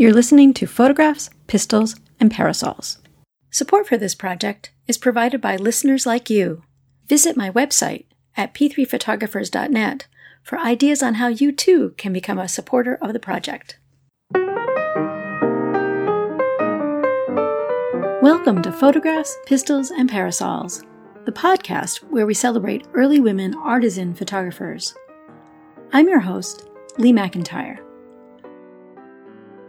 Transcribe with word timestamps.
You're 0.00 0.14
listening 0.14 0.54
to 0.54 0.66
Photographs, 0.68 1.28
Pistols, 1.48 1.96
and 2.20 2.30
Parasols. 2.30 2.98
Support 3.50 3.88
for 3.88 3.96
this 3.96 4.14
project 4.14 4.70
is 4.86 4.96
provided 4.96 5.40
by 5.40 5.56
listeners 5.56 6.06
like 6.06 6.30
you. 6.30 6.62
Visit 7.08 7.36
my 7.36 7.50
website 7.50 8.04
at 8.36 8.54
p3photographers.net 8.54 10.06
for 10.44 10.56
ideas 10.60 11.02
on 11.02 11.14
how 11.14 11.26
you 11.26 11.50
too 11.50 11.94
can 11.96 12.12
become 12.12 12.38
a 12.38 12.46
supporter 12.46 12.94
of 13.02 13.12
the 13.12 13.18
project. 13.18 13.80
Welcome 18.22 18.62
to 18.62 18.70
Photographs, 18.70 19.36
Pistols, 19.46 19.90
and 19.90 20.08
Parasols, 20.08 20.84
the 21.24 21.32
podcast 21.32 22.04
where 22.04 22.24
we 22.24 22.34
celebrate 22.34 22.86
early 22.94 23.18
women 23.18 23.52
artisan 23.56 24.14
photographers. 24.14 24.94
I'm 25.92 26.08
your 26.08 26.20
host, 26.20 26.68
Lee 26.98 27.12
McIntyre. 27.12 27.80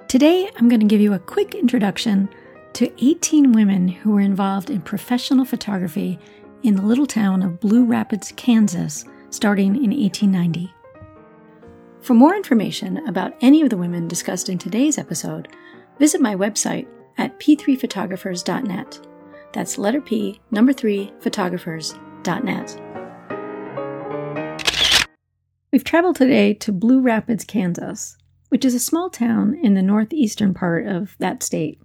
Today, 0.09 0.49
I'm 0.55 0.67
going 0.67 0.79
to 0.79 0.87
give 0.87 1.01
you 1.01 1.13
a 1.13 1.19
quick 1.19 1.53
introduction 1.53 2.29
to 2.73 2.91
18 3.05 3.51
women 3.51 3.87
who 3.87 4.09
were 4.09 4.21
involved 4.21 4.71
in 4.71 4.81
professional 4.81 5.45
photography 5.45 6.17
in 6.63 6.75
the 6.75 6.81
little 6.81 7.05
town 7.05 7.43
of 7.43 7.59
Blue 7.59 7.85
Rapids, 7.85 8.33
Kansas, 8.35 9.05
starting 9.29 9.75
in 9.75 9.91
1890. 9.91 10.73
For 12.01 12.15
more 12.15 12.35
information 12.35 13.07
about 13.07 13.35
any 13.41 13.61
of 13.61 13.69
the 13.69 13.77
women 13.77 14.07
discussed 14.07 14.49
in 14.49 14.57
today's 14.57 14.97
episode, 14.97 15.47
visit 15.99 16.21
my 16.21 16.35
website 16.35 16.87
at 17.19 17.39
p3photographers.net. 17.39 19.07
That's 19.53 19.77
letter 19.77 20.01
P, 20.01 20.41
number 20.49 20.73
3, 20.73 21.13
photographers.net. 21.19 22.81
We've 25.71 25.83
traveled 25.83 26.15
today 26.15 26.55
to 26.55 26.71
Blue 26.71 26.99
Rapids, 26.99 27.43
Kansas, 27.43 28.17
which 28.49 28.65
is 28.65 28.75
a 28.75 28.79
small 28.79 29.09
town 29.09 29.57
in 29.63 29.73
the 29.73 29.81
northeastern 29.81 30.53
part 30.53 30.85
of 30.85 31.15
that 31.19 31.41
state. 31.41 31.81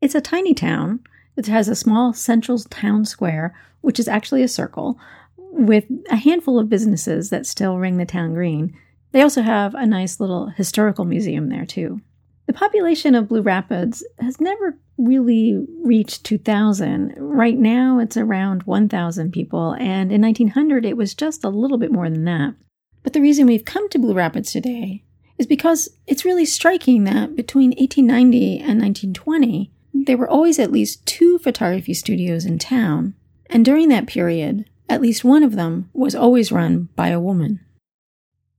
It's 0.00 0.14
a 0.14 0.20
tiny 0.20 0.54
town. 0.54 1.00
It 1.36 1.46
has 1.46 1.68
a 1.68 1.74
small 1.74 2.12
central 2.12 2.58
town 2.58 3.04
square, 3.04 3.54
which 3.80 3.98
is 3.98 4.08
actually 4.08 4.42
a 4.42 4.48
circle, 4.48 4.98
with 5.38 5.84
a 6.10 6.16
handful 6.16 6.58
of 6.58 6.68
businesses 6.68 7.30
that 7.30 7.46
still 7.46 7.78
ring 7.78 7.96
the 7.96 8.04
town 8.04 8.34
green. 8.34 8.76
They 9.12 9.22
also 9.22 9.42
have 9.42 9.74
a 9.74 9.86
nice 9.86 10.18
little 10.20 10.48
historical 10.48 11.04
museum 11.04 11.48
there, 11.48 11.64
too. 11.64 12.00
The 12.46 12.52
population 12.52 13.14
of 13.14 13.28
Blue 13.28 13.40
Rapids 13.40 14.04
has 14.18 14.40
never 14.40 14.76
really 14.98 15.64
reached 15.82 16.24
2,000. 16.24 17.14
Right 17.16 17.56
now, 17.56 17.98
it's 18.00 18.16
around 18.16 18.64
1,000 18.64 19.32
people, 19.32 19.72
and 19.78 20.12
in 20.12 20.20
1900, 20.20 20.84
it 20.84 20.96
was 20.96 21.14
just 21.14 21.44
a 21.44 21.48
little 21.48 21.78
bit 21.78 21.92
more 21.92 22.10
than 22.10 22.24
that. 22.24 22.54
But 23.02 23.12
the 23.12 23.20
reason 23.20 23.46
we've 23.46 23.64
come 23.64 23.88
to 23.90 23.98
Blue 23.98 24.14
Rapids 24.14 24.52
today 24.52 25.03
is 25.38 25.46
because 25.46 25.88
it's 26.06 26.24
really 26.24 26.44
striking 26.44 27.04
that 27.04 27.36
between 27.36 27.70
1890 27.70 28.58
and 28.58 28.80
1920, 28.80 29.70
there 29.92 30.16
were 30.16 30.28
always 30.28 30.58
at 30.58 30.72
least 30.72 31.04
two 31.06 31.38
photography 31.38 31.94
studios 31.94 32.44
in 32.44 32.58
town, 32.58 33.14
and 33.46 33.64
during 33.64 33.88
that 33.88 34.06
period, 34.06 34.68
at 34.88 35.00
least 35.00 35.24
one 35.24 35.42
of 35.42 35.56
them 35.56 35.88
was 35.92 36.14
always 36.14 36.52
run 36.52 36.88
by 36.96 37.08
a 37.08 37.20
woman. 37.20 37.60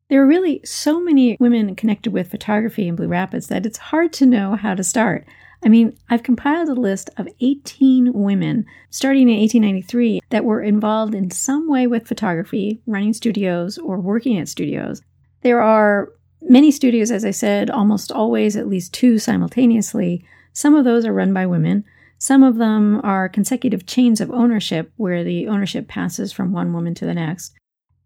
There 0.09 0.21
are 0.21 0.27
really 0.27 0.61
so 0.63 0.99
many 0.99 1.35
women 1.39 1.75
connected 1.75 2.13
with 2.13 2.29
photography 2.29 2.87
in 2.87 2.95
Blue 2.95 3.07
Rapids 3.07 3.47
that 3.47 3.65
it's 3.65 3.77
hard 3.77 4.13
to 4.13 4.25
know 4.25 4.55
how 4.55 4.75
to 4.75 4.83
start. 4.83 5.25
I 5.63 5.69
mean, 5.69 5.97
I've 6.09 6.21
compiled 6.21 6.69
a 6.69 6.73
list 6.73 7.09
of 7.17 7.27
18 7.39 8.13
women 8.13 8.65
starting 8.91 9.29
in 9.29 9.39
1893 9.39 10.21
that 10.29 10.45
were 10.45 10.61
involved 10.61 11.15
in 11.15 11.31
some 11.31 11.67
way 11.67 11.87
with 11.87 12.07
photography, 12.07 12.81
running 12.85 13.13
studios, 13.13 13.79
or 13.79 13.99
working 13.99 14.37
at 14.37 14.47
studios. 14.47 15.01
There 15.41 15.61
are 15.61 16.09
Many 16.47 16.69
studios, 16.69 17.09
as 17.09 17.25
I 17.25 17.31
said, 17.31 17.71
almost 17.71 18.11
always 18.11 18.55
at 18.55 18.67
least 18.67 18.93
two 18.93 19.17
simultaneously. 19.17 20.23
Some 20.53 20.75
of 20.75 20.85
those 20.85 21.03
are 21.03 21.13
run 21.13 21.33
by 21.33 21.47
women. 21.47 21.83
Some 22.19 22.43
of 22.43 22.57
them 22.57 23.01
are 23.03 23.27
consecutive 23.27 23.87
chains 23.87 24.21
of 24.21 24.29
ownership 24.29 24.91
where 24.95 25.23
the 25.23 25.47
ownership 25.47 25.87
passes 25.87 26.31
from 26.31 26.53
one 26.53 26.71
woman 26.71 26.93
to 26.95 27.05
the 27.05 27.15
next. 27.15 27.53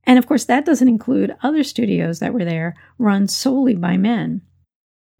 And 0.06 0.18
of 0.18 0.26
course, 0.26 0.46
that 0.46 0.66
doesn't 0.66 0.88
include 0.88 1.36
other 1.44 1.64
studios 1.64 2.20
that 2.20 2.34
were 2.34 2.46
there 2.46 2.76
run 2.98 3.28
solely 3.28 3.76
by 3.76 3.98
men. 3.98 4.42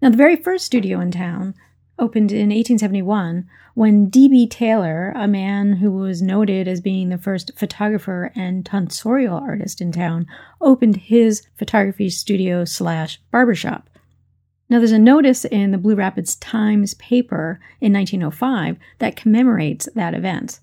Now, 0.02 0.10
the 0.10 0.18
very 0.18 0.38
first 0.38 0.66
studio 0.66 1.02
in 1.02 1.12
town 1.12 1.56
opened 2.00 2.32
in 2.32 2.50
1871 2.50 3.48
when 3.76 4.10
D.B. 4.10 4.48
Taylor, 4.48 5.14
a 5.16 5.28
man 5.28 5.74
who 5.74 5.92
was 5.92 6.22
noted 6.22 6.68
as 6.68 6.82
being 6.82 7.10
the 7.10 7.18
first 7.18 7.52
photographer 7.58 8.32
and 8.36 8.66
tonsorial 8.66 9.40
artist 9.40 9.80
in 9.82 9.92
town, 9.92 10.26
opened 10.60 10.96
his 10.96 11.44
photography 11.56 12.10
studio 12.10 12.66
slash 12.66 13.22
barbershop. 13.32 13.90
Now, 14.70 14.78
there's 14.78 14.92
a 14.92 15.00
notice 15.00 15.46
in 15.46 15.72
the 15.72 15.78
Blue 15.78 15.96
Rapids 15.96 16.36
Times 16.36 16.94
paper 16.96 17.60
in 17.82 17.94
1905 17.94 18.78
that 19.00 19.16
commemorates 19.16 19.88
that 19.96 20.14
event. 20.14 20.60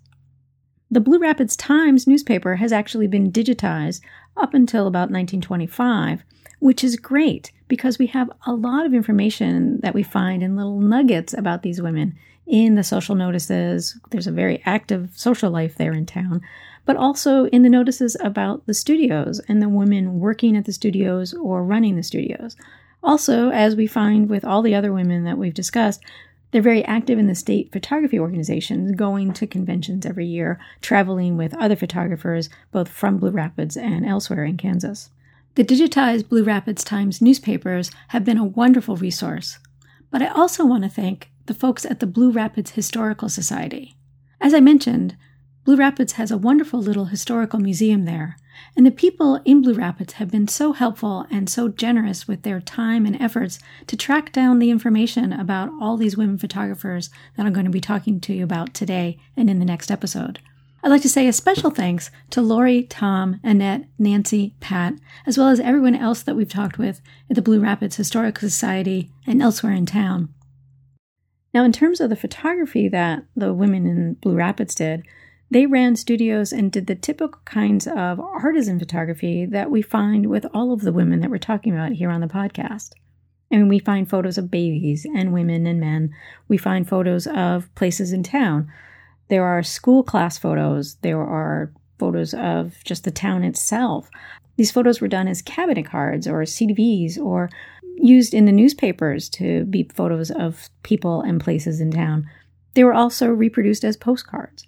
The 0.89 1.01
Blue 1.01 1.19
Rapids 1.19 1.57
Times 1.57 2.07
newspaper 2.07 2.57
has 2.57 2.73
actually 2.73 3.09
been 3.09 3.33
digitized 3.33 4.01
up 4.37 4.55
until 4.55 4.87
about 4.87 5.11
1925, 5.11 6.23
which 6.61 6.85
is 6.85 6.97
great 6.97 7.51
because 7.67 7.99
we 7.99 8.07
have 8.07 8.31
a 8.47 8.53
lot 8.53 8.87
of 8.87 8.95
information 8.95 9.81
that 9.81 9.95
we 9.95 10.05
find 10.05 10.45
in 10.45 10.55
little 10.55 10.81
nuggets 10.81 11.35
about 11.35 11.63
these 11.63 11.83
women 11.83 12.17
in 12.47 12.77
the 12.77 12.85
social 12.85 13.17
notices. 13.17 13.99
There's 14.11 14.29
a 14.29 14.33
very 14.33 14.63
active 14.65 15.11
social 15.17 15.51
life 15.51 15.75
there 15.75 15.93
in 15.93 16.07
town, 16.07 16.41
but 16.85 16.97
also 16.97 17.47
in 17.47 17.63
the 17.63 17.69
notices 17.69 18.17
about 18.21 18.65
the 18.67 18.75
studios 18.75 19.41
and 19.49 19.61
the 19.61 19.69
women 19.69 20.21
working 20.21 20.57
at 20.57 20.67
the 20.67 20.73
studios 20.73 21.35
or 21.35 21.65
running 21.65 21.97
the 21.97 22.05
studios. 22.05 22.57
Also, 23.03 23.51
as 23.51 23.75
we 23.75 23.89
find 23.89 24.29
with 24.29 24.45
all 24.45 24.63
the 24.63 24.75
other 24.75 24.93
women 24.93 25.25
that 25.25 25.39
we've 25.39 25.55
discussed, 25.55 26.01
they're 26.51 26.63
very 26.63 26.85
active 26.85 27.19
in 27.19 27.27
the 27.27 27.35
state 27.35 27.73
photography 27.73 28.19
organizations, 28.19 28.95
going 28.95 29.33
to 29.35 29.47
conventions 29.47 30.07
every 30.07 30.27
year, 30.27 30.59
traveling 30.81 31.37
with 31.37 31.55
other 31.55 31.77
photographers, 31.77 32.49
both 32.71 32.89
from 32.89 33.19
Blue 33.19 33.31
Rapids 33.31 33.77
and 33.77 34.07
elsewhere 34.07 34.45
in 34.45 34.57
Kansas. 34.57 35.11
The 35.57 35.65
digitized 35.65 36.29
Blue 36.29 36.45
Rapids 36.45 36.85
Times 36.85 37.21
newspapers 37.21 37.91
have 38.09 38.25
been 38.25 38.39
a 38.39 38.45
wonderful 38.45 38.97
resource, 38.97 39.59
but 40.11 40.23
I 40.23 40.29
also 40.29 40.65
want 40.65 40.85
to 40.85 40.91
thank 40.91 41.31
the 41.47 41.55
folks 41.55 41.85
at 41.85 42.01
the 42.01 42.07
Blue 42.07 42.31
Rapids 42.31 42.73
Historical 42.73 43.29
Society. 43.29 43.97
As 44.41 44.53
I 44.53 44.61
mentioned, 44.61 45.17
Blue 45.67 45.75
Rapids 45.75 46.13
has 46.13 46.31
a 46.31 46.39
wonderful 46.39 46.81
little 46.81 47.07
historical 47.07 47.59
museum 47.59 48.05
there, 48.05 48.37
and 48.77 48.87
the 48.87 48.93
people 48.93 49.41
in 49.45 49.63
Blue 49.63 49.75
Rapids 49.75 50.13
have 50.13 50.31
been 50.31 50.47
so 50.47 50.73
helpful 50.73 51.27
and 51.29 51.51
so 51.51 51.67
generous 51.67 52.29
with 52.29 52.43
their 52.43 52.61
time 52.61 53.05
and 53.05 53.21
efforts 53.21 53.59
to 53.89 53.97
track 53.97 54.31
down 54.31 54.61
the 54.61 54.71
information 54.71 55.33
about 55.33 55.69
all 55.81 55.97
these 55.97 56.17
women 56.17 56.39
photographers 56.39 57.11
that 57.37 57.47
I'm 57.47 57.53
going 57.53 57.67
to 57.67 57.73
be 57.73 57.81
talking 57.81 58.21
to 58.21 58.33
you 58.33 58.45
about 58.45 58.75
today 58.75 59.19
and 59.37 59.51
in 59.51 59.59
the 59.59 59.65
next 59.65 59.91
episode. 59.91 60.39
I'd 60.85 60.91
like 60.91 61.03
to 61.03 61.09
say 61.09 61.27
a 61.27 61.33
special 61.33 61.73
thanks 61.73 62.13
to 62.31 62.41
Lori, 62.41 62.85
Tom, 62.85 63.41
Annette, 63.43 63.87
Nancy, 63.99 64.55
Pat, 64.61 64.95
as 65.27 65.37
well 65.37 65.49
as 65.49 65.59
everyone 65.59 65.97
else 65.97 66.23
that 66.23 66.37
we've 66.37 66.49
talked 66.49 66.79
with 66.79 67.01
at 67.29 67.35
the 67.35 67.43
Blue 67.43 67.59
Rapids 67.59 67.97
Historical 67.97 68.49
Society 68.49 69.11
and 69.27 69.43
elsewhere 69.43 69.73
in 69.73 69.85
town. 69.85 70.33
Now, 71.53 71.65
in 71.65 71.73
terms 71.73 72.01
of 72.01 72.09
the 72.09 72.15
photography 72.15 72.89
that 72.89 73.25
the 73.35 73.53
women 73.53 73.85
in 73.89 74.15
Blue 74.15 74.37
Rapids 74.37 74.77
did, 74.77 75.03
they 75.51 75.67
ran 75.67 75.97
studios 75.97 76.53
and 76.53 76.73
did 76.73 76.87
the 76.87 76.95
typical 76.95 77.41
kinds 77.45 77.87
of 77.87 78.19
artisan 78.19 78.79
photography 78.79 79.47
that 79.47 79.71
we 79.71 79.81
find 79.81 80.27
with 80.27 80.45
all 80.53 80.73
of 80.73 80.81
the 80.81 80.93
women 80.93 81.21
that 81.21 81.31
we're 81.31 81.39
talking 81.39 81.73
about 81.73 81.93
here 81.93 82.11
on 82.11 82.21
the 82.21 82.27
podcast. 82.27 82.93
I 83.53 83.57
mean, 83.57 83.69
we 83.69 83.79
find 83.79 84.11
photos 84.11 84.39
of 84.39 84.51
babies 84.51 85.07
and 85.15 85.33
women 85.33 85.67
and 85.67 85.79
men. 85.79 86.13
We 86.49 86.57
find 86.57 86.89
photos 86.89 87.29
of 87.29 87.73
places 87.77 88.13
in 88.13 88.25
town. 88.25 88.71
There 89.29 89.45
are 89.45 89.63
school 89.63 90.03
class 90.03 90.37
photos. 90.37 90.97
There 90.97 91.21
are 91.21 91.73
photos 91.99 92.35
of 92.35 92.83
just 92.85 93.05
the 93.05 93.13
town 93.13 93.45
itself. 93.45 94.11
These 94.57 94.73
photos 94.73 95.01
were 95.01 95.09
done 95.09 95.29
as 95.29 95.43
cabinet 95.43 95.87
cards 95.87 96.27
or 96.27 96.43
CDVs 96.43 97.19
or 97.19 97.51
used 97.99 98.35
in 98.35 98.47
the 98.47 98.53
newspapers 98.53 99.29
to 99.31 99.65
be 99.67 99.89
photos 99.95 100.31
of 100.31 100.69
people 100.83 101.23
and 101.23 101.41
places 101.41 101.81
in 101.81 101.93
town. 101.93 102.29
They 102.75 102.83
were 102.83 102.95
also 102.95 103.29
reproduced 103.29 103.85
as 103.85 103.97
postcards. 103.97 104.67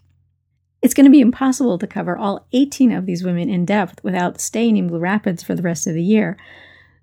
It's 0.80 0.94
going 0.94 1.06
to 1.06 1.10
be 1.10 1.20
impossible 1.20 1.76
to 1.78 1.88
cover 1.88 2.16
all 2.16 2.46
18 2.52 2.92
of 2.92 3.04
these 3.04 3.24
women 3.24 3.50
in 3.50 3.64
depth 3.64 4.02
without 4.04 4.40
staying 4.40 4.76
in 4.76 4.86
Blue 4.86 5.00
Rapids 5.00 5.42
for 5.42 5.56
the 5.56 5.62
rest 5.62 5.88
of 5.88 5.94
the 5.94 6.02
year. 6.02 6.36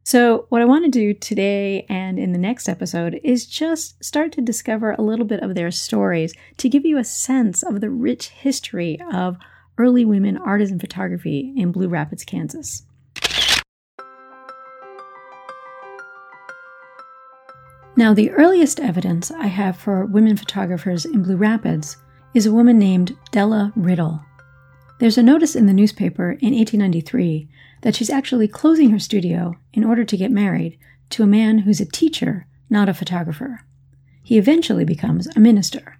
So, 0.03 0.45
what 0.49 0.61
I 0.61 0.65
want 0.65 0.85
to 0.85 0.91
do 0.91 1.13
today 1.13 1.85
and 1.89 2.17
in 2.17 2.31
the 2.31 2.37
next 2.37 2.69
episode 2.69 3.19
is 3.21 3.45
just 3.45 4.01
start 4.01 4.31
to 4.33 4.41
discover 4.41 4.91
a 4.91 5.01
little 5.01 5.25
bit 5.25 5.41
of 5.41 5.55
their 5.55 5.71
stories 5.71 6.33
to 6.57 6.69
give 6.69 6.85
you 6.85 6.97
a 6.97 7.03
sense 7.03 7.63
of 7.63 7.81
the 7.81 7.89
rich 7.89 8.29
history 8.29 8.97
of 9.11 9.35
early 9.77 10.05
women 10.05 10.37
artisan 10.37 10.79
photography 10.79 11.53
in 11.57 11.73
Blue 11.73 11.89
Rapids, 11.89 12.23
Kansas. 12.23 12.83
Now, 17.97 18.13
the 18.13 18.31
earliest 18.31 18.79
evidence 18.79 19.31
I 19.31 19.47
have 19.47 19.75
for 19.75 20.05
women 20.05 20.37
photographers 20.37 21.03
in 21.03 21.23
Blue 21.23 21.37
Rapids 21.37 21.97
is 22.35 22.45
a 22.45 22.51
woman 22.51 22.77
named 22.77 23.15
Della 23.31 23.71
Riddle. 23.77 24.21
There's 24.99 25.17
a 25.17 25.23
notice 25.23 25.55
in 25.55 25.67
the 25.67 25.73
newspaper 25.73 26.31
in 26.31 26.53
1893 26.53 27.47
that 27.81 27.95
she's 27.95 28.09
actually 28.09 28.49
closing 28.49 28.89
her 28.89 28.99
studio 28.99 29.55
in 29.71 29.85
order 29.85 30.03
to 30.03 30.17
get 30.17 30.31
married 30.31 30.77
to 31.11 31.23
a 31.23 31.27
man 31.27 31.59
who's 31.59 31.79
a 31.79 31.85
teacher 31.85 32.45
not 32.69 32.89
a 32.89 32.93
photographer. 32.93 33.61
He 34.21 34.37
eventually 34.37 34.83
becomes 34.83 35.27
a 35.27 35.39
minister. 35.39 35.97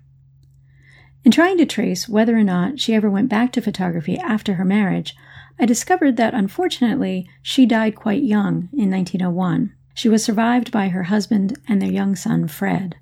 In 1.24 1.32
trying 1.32 1.58
to 1.58 1.66
trace 1.66 2.10
whether 2.10 2.36
or 2.36 2.44
not 2.44 2.82
she 2.82 2.94
ever 2.94 3.10
went 3.10 3.30
back 3.30 3.54
to 3.54 3.62
photography 3.62 4.18
after 4.18 4.56
her 4.56 4.66
marriage, 4.66 5.16
I 5.58 5.66
discovered 5.66 6.18
that 6.18 6.34
unfortunately 6.34 7.30
she 7.42 7.66
died 7.66 7.96
quite 7.96 8.24
young 8.24 8.68
in 8.74 8.92
1901. 8.92 9.74
She 9.94 10.10
was 10.10 10.24
survived 10.24 10.70
by 10.70 10.90
her 10.90 11.04
husband 11.04 11.58
and 11.66 11.82
their 11.82 11.92
young 11.92 12.18
son, 12.18 12.50
Fred. 12.50 12.98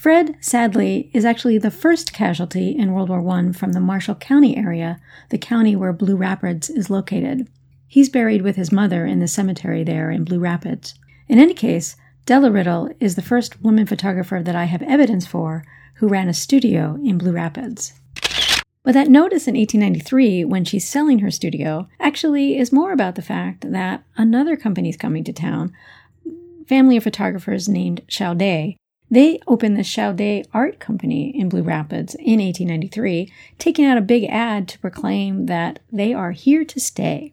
Fred, 0.00 0.34
sadly, 0.40 1.10
is 1.12 1.26
actually 1.26 1.58
the 1.58 1.70
first 1.70 2.14
casualty 2.14 2.70
in 2.70 2.94
World 2.94 3.10
War 3.10 3.20
I 3.28 3.52
from 3.52 3.72
the 3.72 3.80
Marshall 3.80 4.14
County 4.14 4.56
area, 4.56 4.98
the 5.28 5.36
county 5.36 5.76
where 5.76 5.92
Blue 5.92 6.16
Rapids 6.16 6.70
is 6.70 6.88
located. 6.88 7.46
He's 7.86 8.08
buried 8.08 8.40
with 8.40 8.56
his 8.56 8.72
mother 8.72 9.04
in 9.04 9.18
the 9.20 9.28
cemetery 9.28 9.84
there 9.84 10.10
in 10.10 10.24
Blue 10.24 10.38
Rapids. 10.38 10.94
In 11.28 11.38
any 11.38 11.52
case, 11.52 11.96
Della 12.24 12.50
Riddle 12.50 12.88
is 12.98 13.14
the 13.14 13.20
first 13.20 13.62
woman 13.62 13.84
photographer 13.84 14.42
that 14.42 14.56
I 14.56 14.64
have 14.64 14.80
evidence 14.84 15.26
for 15.26 15.66
who 15.96 16.08
ran 16.08 16.30
a 16.30 16.32
studio 16.32 16.98
in 17.04 17.18
Blue 17.18 17.32
Rapids. 17.32 17.92
But 18.82 18.94
that 18.94 19.08
notice 19.08 19.46
in 19.46 19.54
1893, 19.54 20.46
when 20.46 20.64
she's 20.64 20.88
selling 20.88 21.18
her 21.18 21.30
studio, 21.30 21.90
actually 22.00 22.56
is 22.56 22.72
more 22.72 22.92
about 22.92 23.16
the 23.16 23.20
fact 23.20 23.70
that 23.70 24.02
another 24.16 24.56
company 24.56 24.88
is 24.88 24.96
coming 24.96 25.24
to 25.24 25.32
town, 25.34 25.74
family 26.66 26.96
of 26.96 27.04
photographers 27.04 27.68
named 27.68 28.00
Chaudet, 28.08 28.76
they 29.10 29.40
opened 29.46 29.76
the 29.76 29.82
Chaudet 29.82 30.46
Art 30.54 30.78
Company 30.78 31.36
in 31.36 31.48
Blue 31.48 31.62
Rapids 31.62 32.14
in 32.14 32.40
1893, 32.40 33.32
taking 33.58 33.84
out 33.84 33.98
a 33.98 34.02
big 34.02 34.24
ad 34.24 34.68
to 34.68 34.78
proclaim 34.78 35.46
that 35.46 35.80
they 35.90 36.14
are 36.14 36.30
here 36.30 36.64
to 36.64 36.78
stay. 36.78 37.32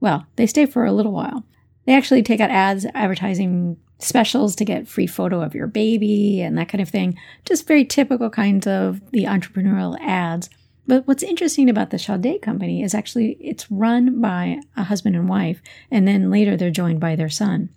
Well, 0.00 0.26
they 0.36 0.46
stay 0.46 0.64
for 0.64 0.86
a 0.86 0.92
little 0.92 1.12
while. 1.12 1.44
They 1.84 1.94
actually 1.94 2.22
take 2.22 2.40
out 2.40 2.50
ads 2.50 2.86
advertising 2.94 3.76
specials 3.98 4.54
to 4.56 4.64
get 4.64 4.88
free 4.88 5.06
photo 5.06 5.42
of 5.42 5.54
your 5.54 5.66
baby 5.66 6.40
and 6.40 6.56
that 6.56 6.68
kind 6.68 6.80
of 6.80 6.88
thing. 6.88 7.18
Just 7.44 7.66
very 7.66 7.84
typical 7.84 8.30
kinds 8.30 8.66
of 8.66 9.00
the 9.10 9.24
entrepreneurial 9.24 9.98
ads. 10.00 10.48
But 10.86 11.06
what's 11.06 11.22
interesting 11.22 11.68
about 11.68 11.90
the 11.90 11.98
Chaudet 11.98 12.40
company 12.40 12.82
is 12.82 12.94
actually 12.94 13.36
it's 13.40 13.70
run 13.70 14.20
by 14.20 14.60
a 14.76 14.84
husband 14.84 15.16
and 15.16 15.28
wife, 15.28 15.60
and 15.90 16.08
then 16.08 16.30
later 16.30 16.56
they're 16.56 16.70
joined 16.70 17.00
by 17.00 17.16
their 17.16 17.28
son. 17.28 17.68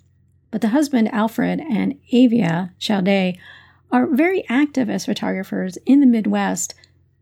But 0.52 0.62
the 0.62 0.70
husband, 0.70 1.14
Alfred, 1.14 1.62
and 1.62 1.98
Avia 2.14 2.74
Chaudet 2.78 3.38
are 3.92 4.08
very 4.08 4.44
active 4.50 4.90
as 4.90 5.06
photographers 5.06 5.78
in 5.86 6.02
the 6.02 6.06
Midwest, 6.06 6.74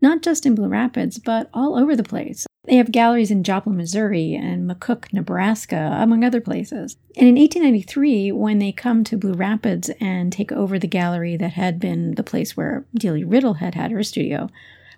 not 0.02 0.22
just 0.22 0.46
in 0.46 0.54
Blue 0.54 0.68
Rapids, 0.68 1.18
but 1.18 1.48
all 1.54 1.78
over 1.78 1.94
the 1.96 2.02
place. 2.02 2.46
They 2.64 2.76
have 2.76 2.92
galleries 2.92 3.30
in 3.30 3.42
Joplin, 3.42 3.76
Missouri, 3.76 4.34
and 4.34 4.68
McCook, 4.68 5.12
Nebraska, 5.12 5.96
among 6.00 6.24
other 6.24 6.40
places. 6.40 6.96
And 7.16 7.26
in 7.26 7.36
1893, 7.36 8.32
when 8.32 8.58
they 8.58 8.72
come 8.72 9.02
to 9.04 9.16
Blue 9.16 9.32
Rapids 9.32 9.90
and 10.00 10.32
take 10.32 10.52
over 10.52 10.78
the 10.78 10.86
gallery 10.86 11.36
that 11.36 11.52
had 11.52 11.80
been 11.80 12.14
the 12.16 12.22
place 12.22 12.56
where 12.56 12.84
Delia 12.94 13.26
Riddle 13.26 13.54
had 13.54 13.74
had 13.74 13.90
her 13.90 14.02
studio, 14.02 14.50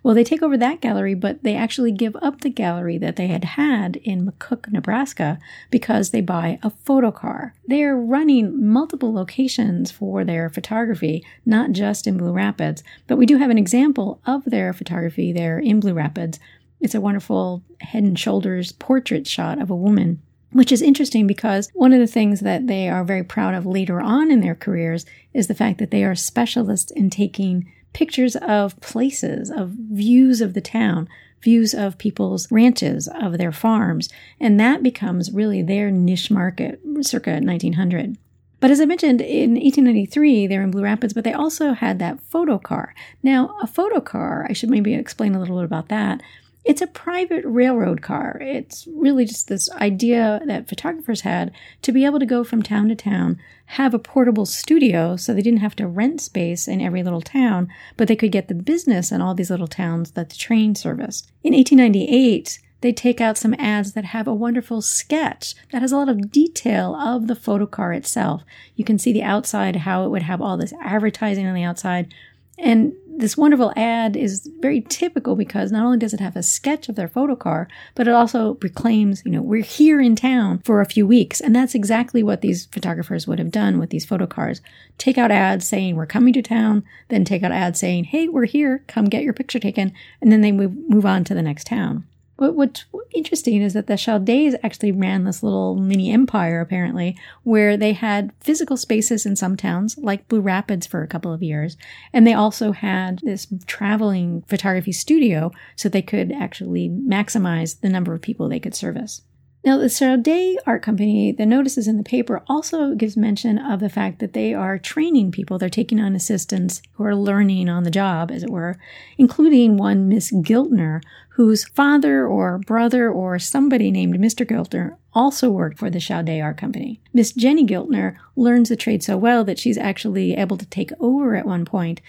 well, 0.02 0.14
they 0.14 0.25
take 0.25 0.43
over 0.43 0.56
that 0.56 0.81
gallery, 0.81 1.14
but 1.14 1.43
they 1.44 1.54
actually 1.54 1.93
give 1.93 2.16
up 2.20 2.40
the 2.40 2.50
gallery 2.50 2.99
that 2.99 3.16
they 3.16 3.28
had 3.28 3.44
had 3.44 3.96
in 3.96 4.26
McCook, 4.26 4.70
Nebraska, 4.70 5.38
because 5.70 6.10
they 6.10 6.20
buy 6.20 6.58
a 6.62 6.70
photo 6.70 7.12
car. 7.12 7.54
They 7.69 7.84
are 7.84 7.96
running 7.96 8.66
multiple 8.66 9.12
locations 9.12 9.93
for 9.93 10.25
their 10.25 10.50
photography, 10.50 11.25
not 11.46 11.72
just 11.72 12.06
in 12.06 12.16
Blue 12.16 12.32
Rapids, 12.32 12.82
but 13.06 13.16
we 13.16 13.26
do 13.26 13.38
have 13.38 13.50
an 13.50 13.58
example 13.58 14.20
of 14.26 14.44
their 14.44 14.72
photography 14.72 15.32
there 15.32 15.58
in 15.58 15.78
Blue 15.78 15.94
Rapids. 15.94 16.40
It's 16.81 16.96
a 16.96 17.00
wonderful 17.00 17.62
head 17.81 18.02
and 18.02 18.19
shoulders 18.19 18.72
portrait 18.72 19.28
shot 19.28 19.60
of 19.60 19.70
a 19.70 19.76
woman 19.76 20.20
which 20.52 20.70
is 20.70 20.82
interesting 20.82 21.26
because 21.26 21.70
one 21.72 21.93
of 21.94 21.98
the 21.98 22.06
things 22.06 22.40
that 22.40 22.66
they 22.66 22.88
are 22.88 23.05
very 23.05 23.25
proud 23.25 23.55
of 23.55 23.64
later 23.64 24.00
on 24.00 24.31
in 24.31 24.40
their 24.40 24.55
careers 24.55 25.06
is 25.32 25.46
the 25.46 25.55
fact 25.55 25.78
that 25.78 25.90
they 25.90 26.05
are 26.05 26.14
specialists 26.14 26.90
in 26.90 27.08
taking 27.08 27.72
pictures 27.92 28.36
of 28.36 28.78
places, 28.80 29.50
of 29.50 29.70
views 29.70 30.40
of 30.40 30.54
the 30.54 30.60
town, 30.60 31.08
views 31.42 31.74
of 31.74 31.98
people's 31.98 32.50
ranches, 32.50 33.08
of 33.20 33.38
their 33.38 33.52
farms, 33.52 34.08
and 34.40 34.58
that 34.60 34.82
becomes 34.82 35.32
really 35.32 35.62
their 35.62 35.90
niche 35.90 36.30
market 36.30 36.80
circa 37.02 37.40
1900. 37.40 38.16
But 38.60 38.70
as 38.70 38.80
I 38.80 38.84
mentioned, 38.84 39.20
in 39.20 39.54
1893, 39.54 40.46
they're 40.46 40.62
in 40.62 40.70
Blue 40.70 40.84
Rapids, 40.84 41.12
but 41.12 41.24
they 41.24 41.32
also 41.32 41.72
had 41.72 41.98
that 41.98 42.20
photo 42.20 42.58
car. 42.58 42.94
Now, 43.20 43.56
a 43.60 43.66
photo 43.66 44.00
car, 44.00 44.46
I 44.48 44.52
should 44.52 44.70
maybe 44.70 44.94
explain 44.94 45.34
a 45.34 45.40
little 45.40 45.56
bit 45.56 45.64
about 45.64 45.88
that. 45.88 46.22
It's 46.64 46.80
a 46.80 46.86
private 46.86 47.44
railroad 47.44 48.02
car. 48.02 48.38
It's 48.40 48.86
really 48.94 49.24
just 49.24 49.48
this 49.48 49.70
idea 49.72 50.40
that 50.46 50.68
photographers 50.68 51.22
had 51.22 51.50
to 51.82 51.92
be 51.92 52.04
able 52.04 52.20
to 52.20 52.26
go 52.26 52.44
from 52.44 52.62
town 52.62 52.88
to 52.88 52.94
town, 52.94 53.40
have 53.66 53.94
a 53.94 53.98
portable 53.98 54.46
studio 54.46 55.16
so 55.16 55.34
they 55.34 55.42
didn't 55.42 55.60
have 55.60 55.76
to 55.76 55.88
rent 55.88 56.20
space 56.20 56.68
in 56.68 56.80
every 56.80 57.02
little 57.02 57.20
town, 57.20 57.68
but 57.96 58.06
they 58.06 58.16
could 58.16 58.30
get 58.30 58.46
the 58.46 58.54
business 58.54 59.10
in 59.10 59.20
all 59.20 59.34
these 59.34 59.50
little 59.50 59.66
towns 59.66 60.12
that 60.12 60.30
the 60.30 60.36
train 60.36 60.74
serviced. 60.76 61.30
In 61.42 61.52
1898, 61.52 62.60
they 62.82 62.92
take 62.92 63.20
out 63.20 63.38
some 63.38 63.54
ads 63.58 63.92
that 63.92 64.06
have 64.06 64.26
a 64.26 64.34
wonderful 64.34 64.82
sketch 64.82 65.54
that 65.70 65.82
has 65.82 65.92
a 65.92 65.96
lot 65.96 66.08
of 66.08 66.30
detail 66.30 66.94
of 66.96 67.28
the 67.28 67.36
photo 67.36 67.64
car 67.64 67.92
itself. 67.92 68.42
You 68.76 68.84
can 68.84 68.98
see 68.98 69.12
the 69.12 69.22
outside, 69.22 69.76
how 69.76 70.04
it 70.04 70.10
would 70.10 70.22
have 70.22 70.42
all 70.42 70.56
this 70.56 70.74
advertising 70.82 71.46
on 71.46 71.54
the 71.54 71.62
outside. 71.62 72.12
And 72.58 72.93
this 73.14 73.37
wonderful 73.37 73.72
ad 73.76 74.16
is 74.16 74.49
very 74.60 74.81
typical 74.81 75.37
because 75.37 75.70
not 75.70 75.84
only 75.84 75.99
does 75.99 76.14
it 76.14 76.20
have 76.20 76.37
a 76.37 76.43
sketch 76.43 76.88
of 76.88 76.96
their 76.96 77.08
photo 77.08 77.37
car, 77.37 77.69
but 77.94 78.08
it 78.08 78.14
also 78.14 78.54
proclaims, 78.54 79.22
you 79.25 79.31
know, 79.31 79.43
we're 79.43 79.62
here 79.62 80.00
in 80.00 80.16
town 80.16 80.60
for 80.60 80.81
a 80.81 80.87
few 80.87 81.06
weeks. 81.06 81.40
And 81.40 81.54
that's 81.54 81.75
exactly 81.75 82.22
what 82.22 82.40
these 82.40 82.66
photographers 82.66 83.26
would 83.26 83.38
have 83.38 83.50
done 83.50 83.78
with 83.78 83.90
these 83.90 84.06
photo 84.06 84.26
cars. 84.26 84.60
Take 84.96 85.19
out 85.19 85.31
ads 85.31 85.66
saying 85.66 85.96
we're 85.96 86.06
coming 86.06 86.32
to 86.34 86.43
town, 86.43 86.84
then 87.08 87.25
take 87.25 87.43
out 87.43 87.52
ads 87.52 87.78
saying, 87.78 88.04
hey, 88.04 88.28
we're 88.28 88.46
here, 88.46 88.82
come 88.87 89.06
get 89.06 89.25
your 89.25 89.34
picture 89.34 89.58
taken. 89.58 89.93
And 90.20 90.32
then 90.32 90.40
they 90.40 90.52
move, 90.52 91.05
on 91.05 91.25
to 91.25 91.34
the 91.34 91.43
next 91.43 91.66
town. 91.66 92.06
But 92.42 92.56
what's 92.56 92.86
interesting 93.14 93.62
is 93.62 93.72
that 93.74 93.86
the 93.86 93.94
Chaudets 93.94 94.58
actually 94.64 94.90
ran 94.90 95.22
this 95.22 95.44
little 95.44 95.76
mini 95.76 96.10
empire, 96.10 96.60
apparently, 96.60 97.16
where 97.44 97.76
they 97.76 97.92
had 97.92 98.32
physical 98.40 98.76
spaces 98.76 99.24
in 99.24 99.36
some 99.36 99.56
towns, 99.56 99.96
like 99.96 100.26
Blue 100.26 100.40
Rapids 100.40 100.84
for 100.84 101.04
a 101.04 101.06
couple 101.06 101.32
of 101.32 101.40
years. 101.40 101.76
And 102.12 102.26
they 102.26 102.34
also 102.34 102.72
had 102.72 103.20
this 103.22 103.46
traveling 103.66 104.42
photography 104.48 104.90
studio 104.90 105.52
so 105.76 105.88
they 105.88 106.02
could 106.02 106.32
actually 106.32 106.88
maximize 106.88 107.78
the 107.78 107.88
number 107.88 108.12
of 108.12 108.20
people 108.20 108.48
they 108.48 108.58
could 108.58 108.74
service. 108.74 109.22
Now, 109.64 109.78
the 109.78 109.88
Chaudet 109.88 110.56
Art 110.66 110.82
Company, 110.82 111.30
the 111.30 111.46
notices 111.46 111.86
in 111.86 111.96
the 111.96 112.02
paper 112.02 112.42
also 112.48 112.96
gives 112.96 113.16
mention 113.16 113.58
of 113.58 113.78
the 113.78 113.88
fact 113.88 114.18
that 114.18 114.32
they 114.32 114.52
are 114.52 114.76
training 114.76 115.30
people. 115.30 115.56
They're 115.56 115.68
taking 115.68 116.00
on 116.00 116.16
assistants 116.16 116.82
who 116.94 117.04
are 117.04 117.14
learning 117.14 117.69
on 117.69 117.84
the 117.84 117.90
job, 117.90 118.32
as 118.32 118.42
it 118.42 118.50
were, 118.50 118.76
including 119.19 119.76
one 119.76 120.08
Miss 120.08 120.32
Giltner, 120.32 121.00
whose 121.36 121.64
father 121.69 122.26
or 122.26 122.58
brother 122.58 123.08
or 123.08 123.38
somebody 123.38 123.92
named 123.92 124.16
Mr. 124.16 124.44
Giltner 124.44 124.96
also 125.14 125.48
worked 125.48 125.78
for 125.78 125.90
the 125.90 126.00
Chaudet 126.00 126.42
Art 126.42 126.56
Company. 126.56 127.00
Miss 127.12 127.32
Jenny 127.32 127.64
Giltner 127.64 128.16
learns 128.34 128.69
the 128.69 128.76
trade 128.76 129.04
so 129.04 129.16
well 129.16 129.44
that 129.44 129.60
she's 129.60 129.78
actually 129.78 130.34
able 130.34 130.56
to 130.56 130.66
take 130.66 130.90
over 130.98 131.36
at 131.36 131.46
one 131.46 131.64
point 131.64 132.00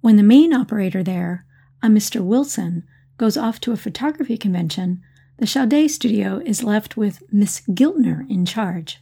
when 0.00 0.16
the 0.16 0.22
main 0.22 0.54
operator 0.54 1.02
there, 1.02 1.44
a 1.82 1.88
Mr. 1.88 2.22
Wilson, 2.22 2.84
goes 3.18 3.36
off 3.36 3.60
to 3.60 3.72
a 3.72 3.76
photography 3.76 4.38
convention 4.38 5.02
the 5.40 5.46
Chaudet 5.46 5.90
studio 5.90 6.42
is 6.44 6.62
left 6.62 6.98
with 6.98 7.22
Miss 7.32 7.62
Giltner 7.62 8.28
in 8.28 8.44
charge. 8.44 9.00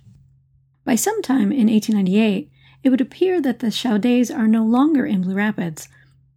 By 0.85 0.95
sometime 0.95 1.50
in 1.50 1.66
1898, 1.66 2.49
it 2.85 2.90
would 2.90 3.00
appear 3.00 3.40
that 3.40 3.59
the 3.59 3.73
Chaudets 3.73 4.30
are 4.30 4.47
no 4.47 4.64
longer 4.64 5.04
in 5.04 5.23
Blue 5.23 5.35
Rapids, 5.35 5.88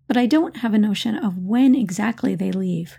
but 0.08 0.18
I 0.18 0.26
don't 0.26 0.58
have 0.58 0.74
a 0.74 0.80
notion 0.80 1.16
of 1.16 1.38
when 1.38 1.76
exactly 1.76 2.34
they 2.34 2.52
leave. 2.52 2.98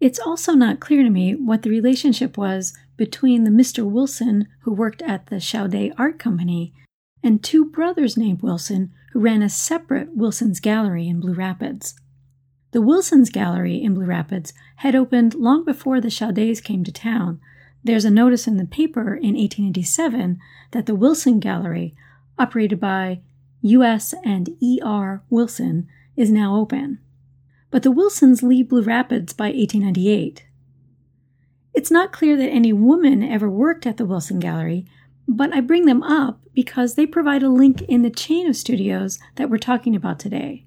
It's 0.00 0.18
also 0.18 0.54
not 0.54 0.80
clear 0.80 1.04
to 1.04 1.08
me 1.10 1.36
what 1.36 1.62
the 1.62 1.70
relationship 1.70 2.36
was 2.36 2.76
between 2.96 3.44
the 3.44 3.50
Mr. 3.50 3.88
Wilson 3.88 4.48
who 4.62 4.72
worked 4.72 5.02
at 5.02 5.28
the 5.28 5.38
Chaudet 5.38 5.92
Art 5.96 6.18
Company 6.18 6.74
and 7.22 7.44
two 7.44 7.64
brothers 7.64 8.16
named 8.16 8.42
Wilson 8.42 8.92
who 9.12 9.20
ran 9.20 9.42
a 9.42 9.48
separate 9.48 10.16
Wilson's 10.16 10.58
Gallery 10.58 11.06
in 11.06 11.20
Blue 11.20 11.32
Rapids. 11.32 11.94
The 12.76 12.82
Wilsons 12.82 13.30
Gallery 13.30 13.82
in 13.82 13.94
Blue 13.94 14.04
Rapids 14.04 14.52
had 14.76 14.94
opened 14.94 15.32
long 15.34 15.64
before 15.64 15.98
the 15.98 16.10
Chaudets 16.10 16.62
came 16.62 16.84
to 16.84 16.92
town. 16.92 17.40
There's 17.82 18.04
a 18.04 18.10
notice 18.10 18.46
in 18.46 18.58
the 18.58 18.66
paper 18.66 19.14
in 19.14 19.32
1887 19.32 20.38
that 20.72 20.84
the 20.84 20.94
Wilson 20.94 21.40
Gallery, 21.40 21.94
operated 22.38 22.78
by 22.78 23.20
U.S. 23.62 24.14
and 24.26 24.50
E.R. 24.60 25.22
Wilson, 25.30 25.88
is 26.16 26.30
now 26.30 26.54
open. 26.54 26.98
But 27.70 27.82
the 27.82 27.90
Wilsons 27.90 28.42
leave 28.42 28.68
Blue 28.68 28.82
Rapids 28.82 29.32
by 29.32 29.46
1898. 29.46 30.44
It's 31.72 31.90
not 31.90 32.12
clear 32.12 32.36
that 32.36 32.50
any 32.50 32.74
woman 32.74 33.22
ever 33.22 33.48
worked 33.48 33.86
at 33.86 33.96
the 33.96 34.04
Wilson 34.04 34.38
Gallery, 34.38 34.84
but 35.26 35.50
I 35.54 35.62
bring 35.62 35.86
them 35.86 36.02
up 36.02 36.40
because 36.52 36.94
they 36.94 37.06
provide 37.06 37.42
a 37.42 37.48
link 37.48 37.80
in 37.80 38.02
the 38.02 38.10
chain 38.10 38.46
of 38.46 38.54
studios 38.54 39.18
that 39.36 39.48
we're 39.48 39.56
talking 39.56 39.96
about 39.96 40.18
today. 40.18 40.66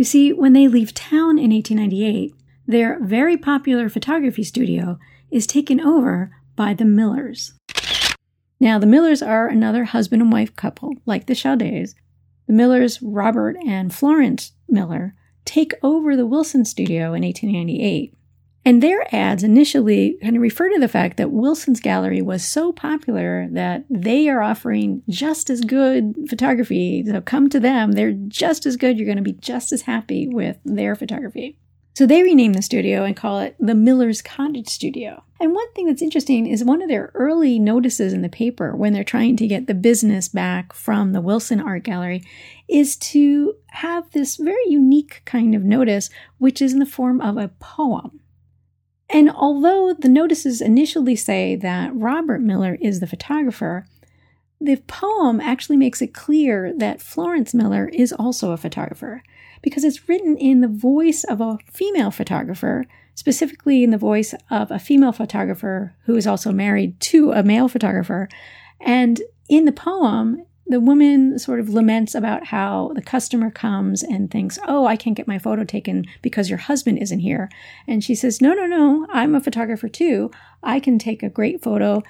You 0.00 0.04
see, 0.04 0.32
when 0.32 0.54
they 0.54 0.66
leave 0.66 0.94
town 0.94 1.38
in 1.38 1.50
1898, 1.50 2.32
their 2.66 2.98
very 3.04 3.36
popular 3.36 3.90
photography 3.90 4.42
studio 4.42 4.98
is 5.30 5.46
taken 5.46 5.78
over 5.78 6.34
by 6.56 6.72
the 6.72 6.86
Millers. 6.86 7.52
Now, 8.58 8.78
the 8.78 8.86
Millers 8.86 9.20
are 9.20 9.46
another 9.46 9.84
husband 9.84 10.22
and 10.22 10.32
wife 10.32 10.56
couple, 10.56 10.94
like 11.04 11.26
the 11.26 11.34
Chaudets. 11.34 11.92
The 12.46 12.54
Millers, 12.54 13.02
Robert 13.02 13.58
and 13.66 13.94
Florence 13.94 14.52
Miller, 14.66 15.14
take 15.44 15.74
over 15.82 16.16
the 16.16 16.24
Wilson 16.24 16.64
studio 16.64 17.12
in 17.12 17.22
1898. 17.22 18.14
And 18.64 18.82
their 18.82 19.06
ads 19.14 19.42
initially 19.42 20.18
kind 20.20 20.36
of 20.36 20.42
refer 20.42 20.68
to 20.68 20.78
the 20.78 20.88
fact 20.88 21.16
that 21.16 21.30
Wilson's 21.30 21.80
gallery 21.80 22.20
was 22.20 22.44
so 22.44 22.72
popular 22.72 23.48
that 23.52 23.84
they 23.88 24.28
are 24.28 24.42
offering 24.42 25.02
just 25.08 25.48
as 25.48 25.62
good 25.62 26.14
photography. 26.28 27.02
So 27.06 27.20
come 27.22 27.48
to 27.50 27.60
them. 27.60 27.92
They're 27.92 28.12
just 28.12 28.66
as 28.66 28.76
good. 28.76 28.98
You're 28.98 29.06
going 29.06 29.16
to 29.16 29.22
be 29.22 29.32
just 29.32 29.72
as 29.72 29.82
happy 29.82 30.28
with 30.28 30.58
their 30.64 30.94
photography. 30.94 31.56
So 31.94 32.06
they 32.06 32.22
rename 32.22 32.52
the 32.52 32.62
studio 32.62 33.04
and 33.04 33.16
call 33.16 33.40
it 33.40 33.56
the 33.58 33.74
Miller's 33.74 34.22
Cottage 34.22 34.68
Studio. 34.68 35.24
And 35.40 35.52
one 35.52 35.72
thing 35.72 35.86
that's 35.86 36.02
interesting 36.02 36.46
is 36.46 36.64
one 36.64 36.82
of 36.82 36.88
their 36.88 37.10
early 37.14 37.58
notices 37.58 38.12
in 38.12 38.22
the 38.22 38.28
paper 38.28 38.76
when 38.76 38.92
they're 38.92 39.04
trying 39.04 39.36
to 39.36 39.46
get 39.46 39.66
the 39.66 39.74
business 39.74 40.28
back 40.28 40.72
from 40.72 41.12
the 41.12 41.20
Wilson 41.20 41.60
Art 41.60 41.82
Gallery 41.82 42.22
is 42.68 42.96
to 42.96 43.54
have 43.68 44.10
this 44.10 44.36
very 44.36 44.64
unique 44.66 45.22
kind 45.24 45.54
of 45.54 45.64
notice, 45.64 46.10
which 46.38 46.62
is 46.62 46.72
in 46.72 46.78
the 46.78 46.86
form 46.86 47.20
of 47.20 47.36
a 47.36 47.48
poem. 47.58 48.19
And 49.12 49.30
although 49.30 49.92
the 49.92 50.08
notices 50.08 50.60
initially 50.60 51.16
say 51.16 51.56
that 51.56 51.94
Robert 51.94 52.40
Miller 52.40 52.78
is 52.80 53.00
the 53.00 53.06
photographer, 53.06 53.86
the 54.60 54.76
poem 54.86 55.40
actually 55.40 55.76
makes 55.76 56.00
it 56.00 56.14
clear 56.14 56.72
that 56.76 57.00
Florence 57.00 57.52
Miller 57.52 57.88
is 57.92 58.12
also 58.12 58.52
a 58.52 58.56
photographer 58.56 59.22
because 59.62 59.84
it's 59.84 60.08
written 60.08 60.36
in 60.36 60.60
the 60.60 60.68
voice 60.68 61.24
of 61.24 61.40
a 61.40 61.58
female 61.70 62.10
photographer, 62.10 62.84
specifically 63.14 63.82
in 63.82 63.90
the 63.90 63.98
voice 63.98 64.34
of 64.50 64.70
a 64.70 64.78
female 64.78 65.12
photographer 65.12 65.94
who 66.04 66.14
is 66.14 66.26
also 66.26 66.52
married 66.52 66.98
to 67.00 67.32
a 67.32 67.42
male 67.42 67.68
photographer. 67.68 68.28
And 68.80 69.20
in 69.48 69.64
the 69.64 69.72
poem, 69.72 70.44
the 70.70 70.80
woman 70.80 71.36
sort 71.36 71.58
of 71.58 71.68
laments 71.68 72.14
about 72.14 72.46
how 72.46 72.92
the 72.94 73.02
customer 73.02 73.50
comes 73.50 74.04
and 74.04 74.30
thinks, 74.30 74.58
Oh, 74.66 74.86
I 74.86 74.96
can't 74.96 75.16
get 75.16 75.26
my 75.26 75.38
photo 75.38 75.64
taken 75.64 76.06
because 76.22 76.48
your 76.48 76.58
husband 76.58 76.98
isn't 76.98 77.18
here. 77.18 77.50
And 77.88 78.04
she 78.04 78.14
says, 78.14 78.40
No, 78.40 78.54
no, 78.54 78.66
no, 78.66 79.06
I'm 79.10 79.34
a 79.34 79.40
photographer 79.40 79.88
too. 79.88 80.30
I 80.62 80.78
can 80.78 80.98
take 80.98 81.22
a 81.22 81.28
great 81.28 81.60
photo. 81.60 82.02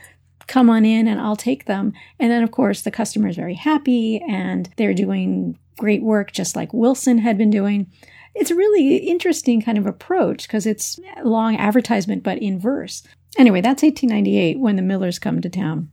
Come 0.46 0.68
on 0.68 0.84
in 0.84 1.08
and 1.08 1.20
I'll 1.20 1.36
take 1.36 1.64
them. 1.64 1.94
And 2.18 2.30
then, 2.30 2.42
of 2.42 2.50
course, 2.50 2.82
the 2.82 2.90
customer 2.90 3.28
is 3.28 3.36
very 3.36 3.54
happy 3.54 4.20
and 4.28 4.68
they're 4.76 4.94
doing 4.94 5.58
great 5.78 6.02
work, 6.02 6.32
just 6.32 6.54
like 6.54 6.74
Wilson 6.74 7.18
had 7.18 7.38
been 7.38 7.50
doing. 7.50 7.90
It's 8.34 8.50
a 8.50 8.56
really 8.56 8.96
interesting 8.96 9.62
kind 9.62 9.78
of 9.78 9.86
approach 9.86 10.46
because 10.46 10.66
it's 10.66 11.00
long 11.24 11.56
advertisement, 11.56 12.22
but 12.22 12.38
in 12.38 12.60
verse. 12.60 13.02
Anyway, 13.38 13.60
that's 13.62 13.82
1898 13.82 14.58
when 14.58 14.76
the 14.76 14.82
Millers 14.82 15.18
come 15.18 15.40
to 15.40 15.48
town. 15.48 15.90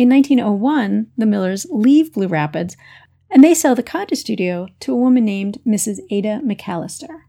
In 0.00 0.08
1901, 0.08 1.08
the 1.18 1.26
Millers 1.26 1.66
leave 1.68 2.14
Blue 2.14 2.26
Rapids 2.26 2.74
and 3.30 3.44
they 3.44 3.52
sell 3.52 3.74
the 3.74 3.82
cottage 3.82 4.20
studio 4.20 4.66
to 4.80 4.94
a 4.94 4.96
woman 4.96 5.26
named 5.26 5.58
Mrs. 5.66 5.98
Ada 6.08 6.40
McAllister. 6.42 7.20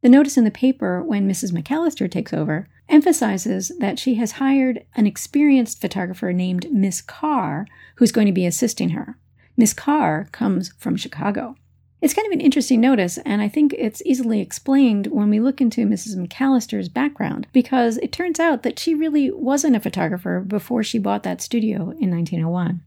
The 0.00 0.08
notice 0.08 0.38
in 0.38 0.44
the 0.44 0.52
paper 0.52 1.02
when 1.02 1.28
Mrs. 1.28 1.50
McAllister 1.50 2.08
takes 2.08 2.32
over 2.32 2.68
emphasizes 2.88 3.72
that 3.80 3.98
she 3.98 4.14
has 4.14 4.30
hired 4.38 4.86
an 4.94 5.08
experienced 5.08 5.80
photographer 5.80 6.32
named 6.32 6.70
Miss 6.70 7.02
Carr 7.02 7.66
who's 7.96 8.12
going 8.12 8.28
to 8.28 8.32
be 8.32 8.46
assisting 8.46 8.90
her. 8.90 9.18
Miss 9.56 9.74
Carr 9.74 10.28
comes 10.30 10.72
from 10.78 10.94
Chicago. 10.94 11.56
It's 12.00 12.14
kind 12.14 12.26
of 12.26 12.32
an 12.32 12.40
interesting 12.40 12.80
notice, 12.80 13.18
and 13.18 13.42
I 13.42 13.48
think 13.48 13.74
it's 13.74 14.00
easily 14.06 14.40
explained 14.40 15.08
when 15.08 15.28
we 15.28 15.38
look 15.38 15.60
into 15.60 15.86
Mrs. 15.86 16.16
McAllister's 16.16 16.88
background, 16.88 17.46
because 17.52 17.98
it 17.98 18.10
turns 18.10 18.40
out 18.40 18.62
that 18.62 18.78
she 18.78 18.94
really 18.94 19.30
wasn't 19.30 19.76
a 19.76 19.80
photographer 19.80 20.40
before 20.40 20.82
she 20.82 20.98
bought 20.98 21.24
that 21.24 21.42
studio 21.42 21.90
in 22.00 22.10
1901. 22.10 22.80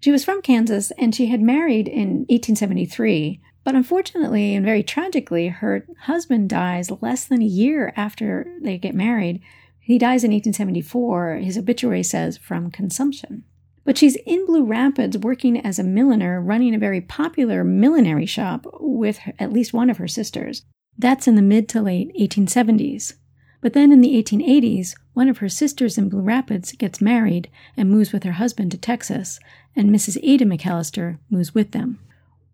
She 0.00 0.10
was 0.10 0.24
from 0.24 0.42
Kansas 0.42 0.92
and 0.98 1.14
she 1.14 1.26
had 1.26 1.40
married 1.40 1.88
in 1.88 2.26
1873, 2.28 3.40
but 3.62 3.74
unfortunately 3.74 4.54
and 4.54 4.64
very 4.64 4.82
tragically, 4.82 5.48
her 5.48 5.86
husband 6.02 6.48
dies 6.48 6.90
less 7.00 7.24
than 7.24 7.42
a 7.42 7.46
year 7.46 7.92
after 7.96 8.52
they 8.62 8.78
get 8.78 8.94
married. 8.94 9.40
He 9.78 9.98
dies 9.98 10.24
in 10.24 10.32
1874, 10.32 11.36
his 11.36 11.56
obituary 11.56 12.02
says, 12.02 12.36
from 12.36 12.70
consumption. 12.72 13.44
But 13.86 13.96
she's 13.96 14.16
in 14.26 14.44
Blue 14.46 14.64
Rapids 14.64 15.16
working 15.16 15.58
as 15.64 15.78
a 15.78 15.84
milliner, 15.84 16.40
running 16.40 16.74
a 16.74 16.78
very 16.78 17.00
popular 17.00 17.62
millinery 17.62 18.26
shop 18.26 18.66
with 18.80 19.20
at 19.38 19.52
least 19.52 19.72
one 19.72 19.88
of 19.88 19.98
her 19.98 20.08
sisters. 20.08 20.64
That's 20.98 21.28
in 21.28 21.36
the 21.36 21.42
mid 21.42 21.68
to 21.70 21.80
late 21.80 22.12
1870s. 22.18 23.14
But 23.60 23.74
then 23.74 23.92
in 23.92 24.00
the 24.00 24.20
1880s, 24.20 24.94
one 25.14 25.28
of 25.28 25.38
her 25.38 25.48
sisters 25.48 25.96
in 25.96 26.08
Blue 26.08 26.20
Rapids 26.20 26.72
gets 26.72 27.00
married 27.00 27.48
and 27.76 27.88
moves 27.88 28.12
with 28.12 28.24
her 28.24 28.32
husband 28.32 28.72
to 28.72 28.78
Texas, 28.78 29.38
and 29.76 29.90
Mrs. 29.90 30.18
Ada 30.20 30.44
McAllister 30.44 31.18
moves 31.30 31.54
with 31.54 31.70
them. 31.70 32.00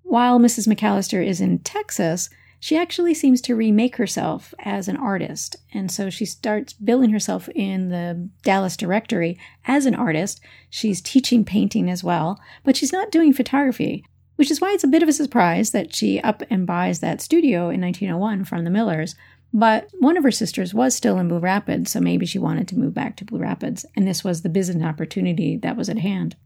While 0.03 0.39
Mrs. 0.39 0.69
McAllister 0.69 1.27
is 1.27 1.41
in 1.41 1.61
Texas, 1.61 2.29
she 2.63 2.77
actually 2.77 3.13
seems 3.13 3.41
to 3.41 3.57
remake 3.57 3.97
herself 3.97 4.55
as 4.61 4.87
an 4.87 4.97
artist. 4.97 5.57
And 5.75 5.91
so 5.91 6.11
she 6.11 6.25
starts 6.25 6.73
billing 6.73 7.11
herself 7.11 7.49
in 7.57 7.89
the 7.89 8.31
Dallas 8.45 8.77
directory 8.77 9.37
as 9.67 9.85
an 9.85 9.97
artist. 9.97 10.41
She's 10.71 11.01
teaching 11.01 11.45
painting 11.45 11.91
as 11.91 12.05
well, 12.05 12.41
but 12.63 12.77
she's 12.77 12.93
not 12.93 13.11
doing 13.11 13.33
photography, 13.33 14.05
which 14.37 14.49
is 14.49 14.61
why 14.61 14.71
it's 14.71 14.85
a 14.85 14.89
bit 14.89 15.03
of 15.03 15.09
a 15.09 15.13
surprise 15.13 15.73
that 15.73 15.93
she 15.93 16.21
up 16.21 16.45
and 16.51 16.65
buys 16.65 17.01
that 17.01 17.21
studio 17.21 17.63
in 17.63 17.81
1901 17.81 18.45
from 18.45 18.63
the 18.63 18.71
Millers. 18.71 19.17
But 19.53 19.89
one 19.99 20.17
of 20.17 20.23
her 20.23 20.31
sisters 20.31 20.73
was 20.73 20.95
still 20.95 21.19
in 21.19 21.27
Blue 21.27 21.41
Rapids, 21.41 21.91
so 21.91 21.99
maybe 21.99 22.27
she 22.27 22.39
wanted 22.39 22.69
to 22.69 22.79
move 22.79 22.95
back 22.95 23.17
to 23.17 23.25
Blue 23.25 23.41
Rapids, 23.41 23.85
and 23.97 24.07
this 24.07 24.23
was 24.23 24.43
the 24.43 24.49
business 24.49 24.85
opportunity 24.85 25.57
that 25.57 25.77
was 25.77 25.89
at 25.89 25.99
hand. 25.99 26.37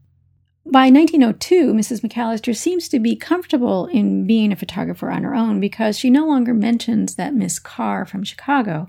By 0.69 0.89
1902, 0.89 1.73
Mrs. 1.73 2.01
McAllister 2.01 2.53
seems 2.53 2.89
to 2.89 2.99
be 2.99 3.15
comfortable 3.15 3.85
in 3.85 4.27
being 4.27 4.51
a 4.51 4.57
photographer 4.57 5.09
on 5.09 5.23
her 5.23 5.33
own 5.33 5.61
because 5.61 5.97
she 5.97 6.09
no 6.09 6.27
longer 6.27 6.53
mentions 6.53 7.15
that 7.15 7.33
Miss 7.33 7.57
Carr 7.57 8.05
from 8.05 8.25
Chicago. 8.25 8.85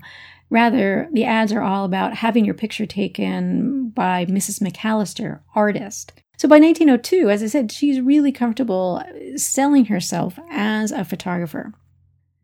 Rather, 0.49 1.07
the 1.13 1.23
ads 1.23 1.53
are 1.53 1.61
all 1.61 1.85
about 1.85 2.15
having 2.15 2.43
your 2.43 2.53
picture 2.53 2.85
taken 2.85 3.91
by 3.91 4.25
Mrs. 4.25 4.61
McAllister, 4.61 5.39
artist. 5.55 6.11
So 6.37 6.49
by 6.49 6.59
1902, 6.59 7.29
as 7.29 7.41
I 7.41 7.47
said, 7.47 7.71
she's 7.71 8.01
really 8.01 8.33
comfortable 8.33 9.01
selling 9.37 9.85
herself 9.85 10.37
as 10.49 10.91
a 10.91 11.05
photographer. 11.05 11.73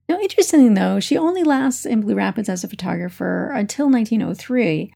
Now, 0.08 0.18
interestingly 0.20 0.74
though, 0.74 1.02
she 1.02 1.18
only 1.18 1.44
lasts 1.44 1.86
in 1.86 2.02
Blue 2.02 2.16
Rapids 2.16 2.48
as 2.48 2.64
a 2.64 2.70
photographer 2.70 3.52
until 3.52 3.90
1903, 3.90 4.94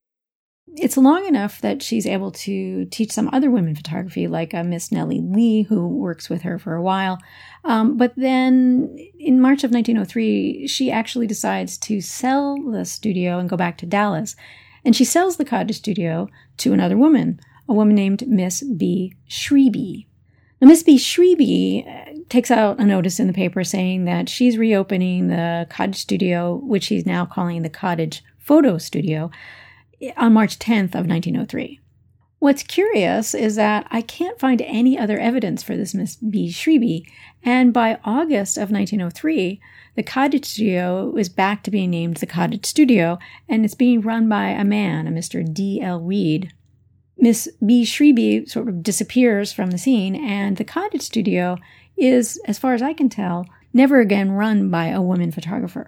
it's 0.75 0.97
long 0.97 1.25
enough 1.25 1.61
that 1.61 1.81
she's 1.81 2.05
able 2.05 2.31
to 2.31 2.85
teach 2.85 3.11
some 3.11 3.29
other 3.33 3.51
women 3.51 3.75
photography, 3.75 4.27
like 4.27 4.53
uh, 4.53 4.63
Miss 4.63 4.91
Nellie 4.91 5.21
Lee, 5.21 5.63
who 5.63 5.88
works 5.88 6.29
with 6.29 6.43
her 6.43 6.57
for 6.59 6.75
a 6.75 6.81
while. 6.81 7.19
Um, 7.63 7.97
but 7.97 8.13
then 8.15 8.95
in 9.17 9.41
March 9.41 9.63
of 9.63 9.71
1903, 9.71 10.67
she 10.67 10.91
actually 10.91 11.27
decides 11.27 11.77
to 11.79 12.01
sell 12.01 12.57
the 12.71 12.85
studio 12.85 13.39
and 13.39 13.49
go 13.49 13.57
back 13.57 13.77
to 13.79 13.85
Dallas. 13.85 14.35
And 14.85 14.95
she 14.95 15.05
sells 15.05 15.38
the 15.38 15.45
cottage 15.45 15.77
studio 15.77 16.29
to 16.57 16.73
another 16.73 16.97
woman, 16.97 17.39
a 17.67 17.73
woman 17.73 17.95
named 17.95 18.27
Miss 18.27 18.63
B. 18.63 19.15
Shreby. 19.29 20.05
Now, 20.61 20.67
Miss 20.67 20.83
B. 20.83 20.97
Shreby 20.97 21.88
uh, 21.88 22.19
takes 22.29 22.51
out 22.51 22.79
a 22.79 22.85
notice 22.85 23.19
in 23.19 23.27
the 23.27 23.33
paper 23.33 23.63
saying 23.63 24.05
that 24.05 24.29
she's 24.29 24.57
reopening 24.57 25.27
the 25.27 25.67
cottage 25.69 25.97
studio, 25.97 26.55
which 26.55 26.83
she's 26.85 27.05
now 27.05 27.25
calling 27.25 27.61
the 27.61 27.69
cottage 27.69 28.23
photo 28.38 28.77
studio 28.77 29.29
on 30.18 30.34
March 30.34 30.60
10th 30.60 30.96
of 30.96 31.08
1903. 31.08 31.79
What's 32.39 32.63
curious 32.63 33.36
is 33.36 33.58
that 33.58 33.86
I 33.91 34.01
can't 34.01 34.39
find 34.39 34.62
any 34.62 34.98
other 34.98 35.20
evidence 35.20 35.62
for 35.62 35.75
this 35.75 35.94
Miss 35.94 36.15
B. 36.15 36.48
Shreby, 36.48 37.06
and 37.44 37.74
by 37.74 38.00
August 38.06 38.58
of 38.58 38.72
1903, 38.72 39.60
the 39.96 40.03
cottage 40.03 40.46
studio 40.46 41.13
is 41.18 41.27
back 41.27 41.63
to 41.63 41.72
being 41.72 41.89
named 41.89 42.18
the 42.18 42.25
Cottage 42.25 42.65
Studio, 42.65 43.20
and 43.50 43.65
it's 43.65 43.75
being 43.75 44.00
run 44.00 44.29
by 44.29 44.48
a 44.48 44.63
man, 44.63 45.06
a 45.06 45.12
Mr. 45.12 45.44
D. 45.53 45.82
L. 45.82 46.00
Weed. 46.00 46.53
Miss 47.18 47.50
B. 47.65 47.84
Shreby 47.84 48.50
sort 48.50 48.70
of 48.70 48.84
disappears 48.84 49.51
from 49.51 49.72
the 49.72 49.77
scene, 49.77 50.15
and 50.15 50.56
the 50.56 50.63
cottage 50.63 51.01
studio 51.01 51.58
is, 51.98 52.39
as 52.46 52.58
far 52.58 52.74
as 52.74 52.82
I 52.82 52.94
can 52.94 53.10
tell, 53.10 53.46
never 53.74 54.00
again 54.00 54.32
run 54.32 54.70
by 54.70 54.88
a 54.88 55.01
woman 55.01 55.34
photographer. 55.34 55.88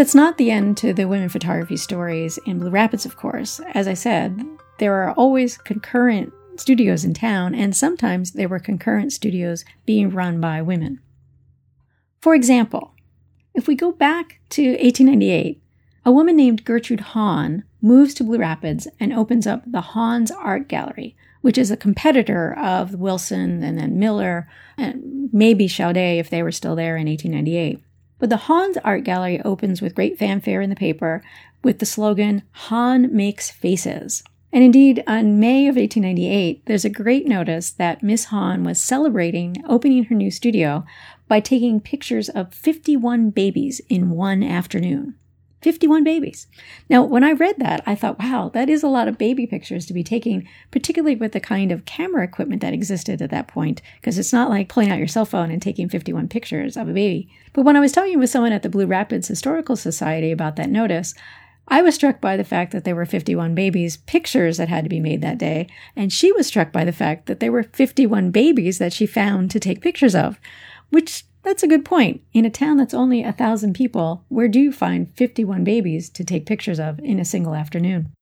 That's 0.00 0.14
not 0.14 0.38
the 0.38 0.50
end 0.50 0.78
to 0.78 0.94
the 0.94 1.06
women 1.06 1.28
photography 1.28 1.76
stories 1.76 2.38
in 2.46 2.58
Blue 2.58 2.70
Rapids, 2.70 3.04
of 3.04 3.18
course. 3.18 3.60
As 3.74 3.86
I 3.86 3.92
said, 3.92 4.42
there 4.78 4.94
are 4.94 5.12
always 5.12 5.58
concurrent 5.58 6.32
studios 6.56 7.04
in 7.04 7.12
town, 7.12 7.54
and 7.54 7.76
sometimes 7.76 8.30
there 8.30 8.48
were 8.48 8.58
concurrent 8.58 9.12
studios 9.12 9.62
being 9.84 10.08
run 10.08 10.40
by 10.40 10.62
women. 10.62 11.00
For 12.18 12.34
example, 12.34 12.94
if 13.52 13.68
we 13.68 13.74
go 13.74 13.92
back 13.92 14.40
to 14.50 14.70
1898, 14.70 15.60
a 16.06 16.12
woman 16.12 16.34
named 16.34 16.64
Gertrude 16.64 17.00
Hahn 17.00 17.64
moves 17.82 18.14
to 18.14 18.24
Blue 18.24 18.38
Rapids 18.38 18.88
and 18.98 19.12
opens 19.12 19.46
up 19.46 19.70
the 19.70 19.82
Hahn's 19.82 20.30
Art 20.30 20.66
Gallery, 20.66 21.14
which 21.42 21.58
is 21.58 21.70
a 21.70 21.76
competitor 21.76 22.56
of 22.58 22.94
Wilson 22.94 23.62
and 23.62 23.78
then 23.78 23.98
Miller 23.98 24.48
and 24.78 25.28
maybe 25.30 25.68
Chaudet 25.68 26.18
if 26.18 26.30
they 26.30 26.42
were 26.42 26.52
still 26.52 26.74
there 26.74 26.96
in 26.96 27.06
1898. 27.06 27.84
But 28.20 28.28
the 28.28 28.36
Hahn's 28.36 28.76
art 28.84 29.02
gallery 29.02 29.40
opens 29.40 29.82
with 29.82 29.96
great 29.96 30.18
fanfare 30.18 30.60
in 30.60 30.70
the 30.70 30.76
paper 30.76 31.24
with 31.64 31.80
the 31.80 31.86
slogan, 31.86 32.42
Hahn 32.52 33.14
makes 33.14 33.50
faces. 33.50 34.22
And 34.52 34.62
indeed, 34.62 35.02
on 35.06 35.40
May 35.40 35.68
of 35.68 35.76
1898, 35.76 36.66
there's 36.66 36.84
a 36.84 36.90
great 36.90 37.26
notice 37.26 37.70
that 37.70 38.02
Miss 38.02 38.26
Hahn 38.26 38.62
was 38.62 38.82
celebrating 38.82 39.56
opening 39.68 40.04
her 40.04 40.14
new 40.14 40.30
studio 40.30 40.84
by 41.28 41.40
taking 41.40 41.80
pictures 41.80 42.28
of 42.28 42.52
51 42.52 43.30
babies 43.30 43.80
in 43.88 44.10
one 44.10 44.42
afternoon. 44.42 45.14
51 45.62 46.04
babies. 46.04 46.46
Now, 46.88 47.02
when 47.02 47.22
I 47.22 47.32
read 47.32 47.56
that, 47.58 47.82
I 47.86 47.94
thought, 47.94 48.18
wow, 48.18 48.50
that 48.54 48.70
is 48.70 48.82
a 48.82 48.88
lot 48.88 49.08
of 49.08 49.18
baby 49.18 49.46
pictures 49.46 49.86
to 49.86 49.94
be 49.94 50.02
taking, 50.02 50.48
particularly 50.70 51.16
with 51.16 51.32
the 51.32 51.40
kind 51.40 51.70
of 51.70 51.84
camera 51.84 52.24
equipment 52.24 52.62
that 52.62 52.72
existed 52.72 53.20
at 53.20 53.30
that 53.30 53.48
point, 53.48 53.82
because 54.00 54.18
it's 54.18 54.32
not 54.32 54.50
like 54.50 54.68
pulling 54.68 54.90
out 54.90 54.98
your 54.98 55.08
cell 55.08 55.26
phone 55.26 55.50
and 55.50 55.60
taking 55.60 55.88
51 55.88 56.28
pictures 56.28 56.76
of 56.76 56.88
a 56.88 56.92
baby. 56.92 57.30
But 57.52 57.62
when 57.62 57.76
I 57.76 57.80
was 57.80 57.92
talking 57.92 58.18
with 58.18 58.30
someone 58.30 58.52
at 58.52 58.62
the 58.62 58.68
Blue 58.68 58.86
Rapids 58.86 59.28
Historical 59.28 59.76
Society 59.76 60.30
about 60.30 60.56
that 60.56 60.70
notice, 60.70 61.14
I 61.68 61.82
was 61.82 61.94
struck 61.94 62.20
by 62.20 62.36
the 62.36 62.44
fact 62.44 62.72
that 62.72 62.84
there 62.84 62.96
were 62.96 63.06
51 63.06 63.54
babies, 63.54 63.98
pictures 63.98 64.56
that 64.56 64.68
had 64.68 64.84
to 64.84 64.90
be 64.90 64.98
made 64.98 65.20
that 65.22 65.38
day, 65.38 65.68
and 65.94 66.12
she 66.12 66.32
was 66.32 66.48
struck 66.48 66.72
by 66.72 66.84
the 66.84 66.92
fact 66.92 67.26
that 67.26 67.38
there 67.38 67.52
were 67.52 67.62
51 67.62 68.32
babies 68.32 68.78
that 68.78 68.92
she 68.92 69.06
found 69.06 69.52
to 69.52 69.60
take 69.60 69.80
pictures 69.80 70.16
of, 70.16 70.40
which 70.90 71.24
that's 71.42 71.62
a 71.62 71.68
good 71.68 71.84
point. 71.84 72.22
In 72.32 72.44
a 72.44 72.50
town 72.50 72.76
that's 72.76 72.94
only 72.94 73.22
a 73.22 73.32
thousand 73.32 73.74
people, 73.74 74.24
where 74.28 74.48
do 74.48 74.60
you 74.60 74.72
find 74.72 75.12
51 75.16 75.64
babies 75.64 76.10
to 76.10 76.24
take 76.24 76.46
pictures 76.46 76.78
of 76.78 76.98
in 77.00 77.18
a 77.18 77.24
single 77.24 77.54
afternoon? 77.54 78.12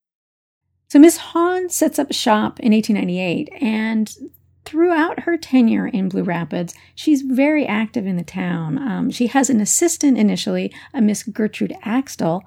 So 0.89 0.99
Miss 0.99 1.19
Hahn 1.19 1.69
sets 1.69 1.99
up 1.99 2.13
shop 2.13 2.59
in 2.61 2.73
1898, 2.73 3.51
and 3.61 4.11
throughout 4.65 5.21
her 5.21 5.37
tenure 5.37 5.87
in 5.87 6.09
Blue 6.09 6.23
Rapids, 6.23 6.75
she's 6.95 7.23
very 7.23 7.67
active 7.67 8.07
in 8.07 8.17
the 8.17 8.25
town. 8.25 8.79
Um, 8.79 9.11
she 9.11 9.27
has 9.27 9.51
an 9.51 9.61
assistant 9.61 10.17
initially, 10.17 10.73
a 10.95 11.03
Miss 11.03 11.23
Gertrude 11.23 11.77
Axtell, 11.83 12.43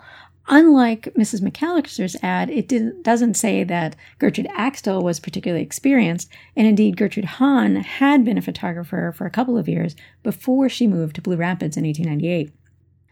Unlike 0.54 1.14
Mrs. 1.18 1.40
McAllister's 1.40 2.18
ad, 2.22 2.50
it 2.50 3.04
doesn't 3.04 3.36
say 3.36 3.64
that 3.64 3.96
Gertrude 4.20 4.50
Axtell 4.54 5.02
was 5.02 5.18
particularly 5.18 5.64
experienced, 5.64 6.30
and 6.58 6.68
indeed, 6.68 6.98
Gertrude 6.98 7.24
Hahn 7.24 7.78
had 7.78 8.26
been 8.26 8.38
a 8.38 8.42
photographer 8.42 9.14
for 9.16 9.26
a 9.26 9.32
couple 9.32 9.58
of 9.58 9.70
years 9.70 9.96
before 10.24 10.68
she 10.68 10.88
moved 10.88 11.16
to 11.16 11.22
Blue 11.22 11.38
Rapids 11.38 11.78
in 11.78 11.86
1898. 11.86 12.52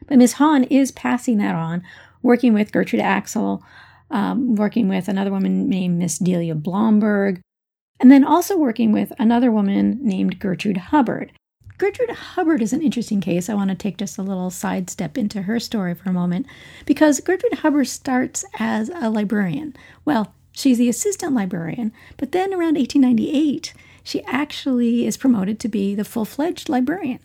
But 0.05 0.17
Miss 0.17 0.33
Hahn 0.33 0.65
is 0.65 0.91
passing 0.91 1.37
that 1.37 1.55
on, 1.55 1.81
working 2.21 2.53
with 2.53 2.73
Gertrude 2.73 3.01
Axtell, 3.01 3.63
um, 4.11 4.55
working 4.55 4.89
with 4.89 5.07
another 5.07 5.31
woman 5.31 5.69
named 5.69 5.97
Miss 5.97 6.19
Delia 6.19 6.55
Blomberg, 6.55 7.39
and 8.01 8.11
then 8.11 8.25
also 8.25 8.57
working 8.57 8.91
with 8.91 9.13
another 9.17 9.49
woman 9.49 9.97
named 10.01 10.39
Gertrude 10.39 10.77
Hubbard. 10.77 11.31
Gertrude 11.79 12.09
Hubbard 12.09 12.61
is 12.61 12.73
an 12.73 12.81
interesting 12.81 13.21
case. 13.21 13.49
I 13.49 13.53
want 13.53 13.69
to 13.69 13.75
take 13.75 13.97
just 13.97 14.17
a 14.17 14.21
little 14.21 14.49
sidestep 14.49 15.17
into 15.17 15.43
her 15.43 15.61
story 15.61 15.95
for 15.95 16.09
a 16.09 16.13
moment 16.13 16.45
because 16.85 17.21
Gertrude 17.21 17.59
Hubbard 17.59 17.87
starts 17.87 18.43
as 18.59 18.91
a 18.93 19.09
librarian. 19.09 19.73
Well, 20.03 20.33
she's 20.51 20.77
the 20.77 20.89
assistant 20.89 21.33
librarian, 21.33 21.93
but 22.17 22.33
then 22.33 22.51
around 22.53 22.75
1898, 22.75 23.73
she 24.03 24.21
actually 24.25 25.07
is 25.07 25.15
promoted 25.15 25.57
to 25.61 25.69
be 25.69 25.95
the 25.95 26.03
full 26.03 26.25
fledged 26.25 26.67
librarian. 26.67 27.21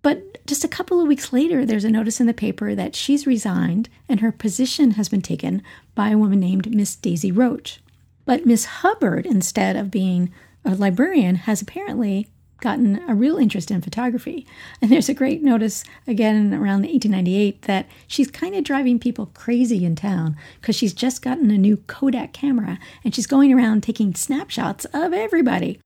But 0.00 0.46
just 0.46 0.62
a 0.62 0.68
couple 0.68 1.00
of 1.00 1.08
weeks 1.08 1.32
later, 1.32 1.66
there's 1.66 1.84
a 1.84 1.90
notice 1.90 2.20
in 2.20 2.28
the 2.28 2.34
paper 2.34 2.76
that 2.76 2.94
she's 2.94 3.26
resigned 3.26 3.88
and 4.08 4.20
her 4.20 4.30
position 4.30 4.92
has 4.92 5.08
been 5.08 5.22
taken 5.22 5.60
by 5.96 6.10
a 6.10 6.18
woman 6.18 6.38
named 6.38 6.72
Miss 6.72 6.94
Daisy 6.94 7.32
Roach. 7.32 7.80
But 8.26 8.46
Miss 8.46 8.64
Hubbard, 8.64 9.26
instead 9.26 9.74
of 9.74 9.90
being 9.90 10.32
a 10.64 10.76
librarian, 10.76 11.34
has 11.34 11.60
apparently 11.60 12.28
gotten 12.62 13.02
a 13.08 13.14
real 13.14 13.36
interest 13.36 13.70
in 13.70 13.82
photography. 13.82 14.46
And 14.80 14.90
there's 14.90 15.10
a 15.10 15.14
great 15.14 15.42
notice 15.42 15.84
again 16.06 16.54
around 16.54 16.82
1898 16.82 17.62
that 17.62 17.86
she's 18.06 18.30
kind 18.30 18.54
of 18.54 18.64
driving 18.64 18.98
people 18.98 19.26
crazy 19.34 19.84
in 19.84 19.96
town 19.96 20.36
because 20.60 20.76
she's 20.76 20.94
just 20.94 21.20
gotten 21.20 21.50
a 21.50 21.58
new 21.58 21.76
Kodak 21.76 22.32
camera 22.32 22.78
and 23.04 23.14
she's 23.14 23.26
going 23.26 23.52
around 23.52 23.82
taking 23.82 24.14
snapshots 24.14 24.86
of 24.86 25.12
everybody. 25.12 25.78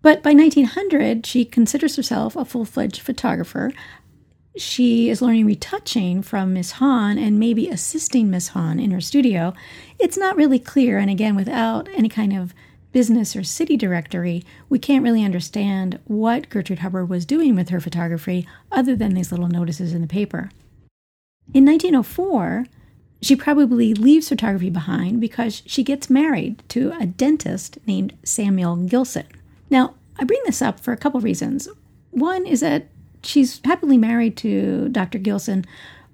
But 0.00 0.22
by 0.22 0.32
1900, 0.32 1.26
she 1.26 1.44
considers 1.44 1.96
herself 1.96 2.36
a 2.36 2.44
full 2.44 2.64
fledged 2.64 3.00
photographer. 3.00 3.72
She 4.56 5.08
is 5.08 5.22
learning 5.22 5.46
retouching 5.46 6.22
from 6.22 6.54
Miss 6.54 6.72
Hahn 6.72 7.18
and 7.18 7.38
maybe 7.38 7.68
assisting 7.68 8.30
Miss 8.30 8.48
Hahn 8.48 8.80
in 8.80 8.90
her 8.92 9.00
studio. 9.00 9.54
It's 9.98 10.16
not 10.16 10.36
really 10.36 10.58
clear, 10.58 10.98
and 10.98 11.10
again, 11.10 11.36
without 11.36 11.88
any 11.94 12.08
kind 12.08 12.36
of 12.36 12.54
business 12.92 13.36
or 13.36 13.42
city 13.44 13.76
directory, 13.76 14.44
we 14.68 14.78
can't 14.78 15.04
really 15.04 15.24
understand 15.24 15.98
what 16.06 16.48
Gertrude 16.48 16.80
Hubbard 16.80 17.08
was 17.08 17.26
doing 17.26 17.54
with 17.54 17.68
her 17.68 17.80
photography 17.80 18.46
other 18.72 18.96
than 18.96 19.14
these 19.14 19.30
little 19.30 19.48
notices 19.48 19.92
in 19.92 20.00
the 20.00 20.06
paper. 20.06 20.50
In 21.54 21.64
1904, 21.64 22.66
she 23.20 23.34
probably 23.34 23.94
leaves 23.94 24.28
photography 24.28 24.70
behind 24.70 25.20
because 25.20 25.62
she 25.66 25.82
gets 25.82 26.10
married 26.10 26.62
to 26.68 26.92
a 27.00 27.06
dentist 27.06 27.78
named 27.86 28.16
Samuel 28.22 28.76
Gilson. 28.76 29.26
Now, 29.70 29.94
I 30.18 30.24
bring 30.24 30.40
this 30.44 30.62
up 30.62 30.80
for 30.80 30.92
a 30.92 30.96
couple 30.96 31.20
reasons. 31.20 31.68
One 32.10 32.46
is 32.46 32.60
that 32.60 32.88
she's 33.22 33.60
happily 33.64 33.98
married 33.98 34.36
to 34.38 34.88
Dr. 34.88 35.18
Gilson 35.18 35.64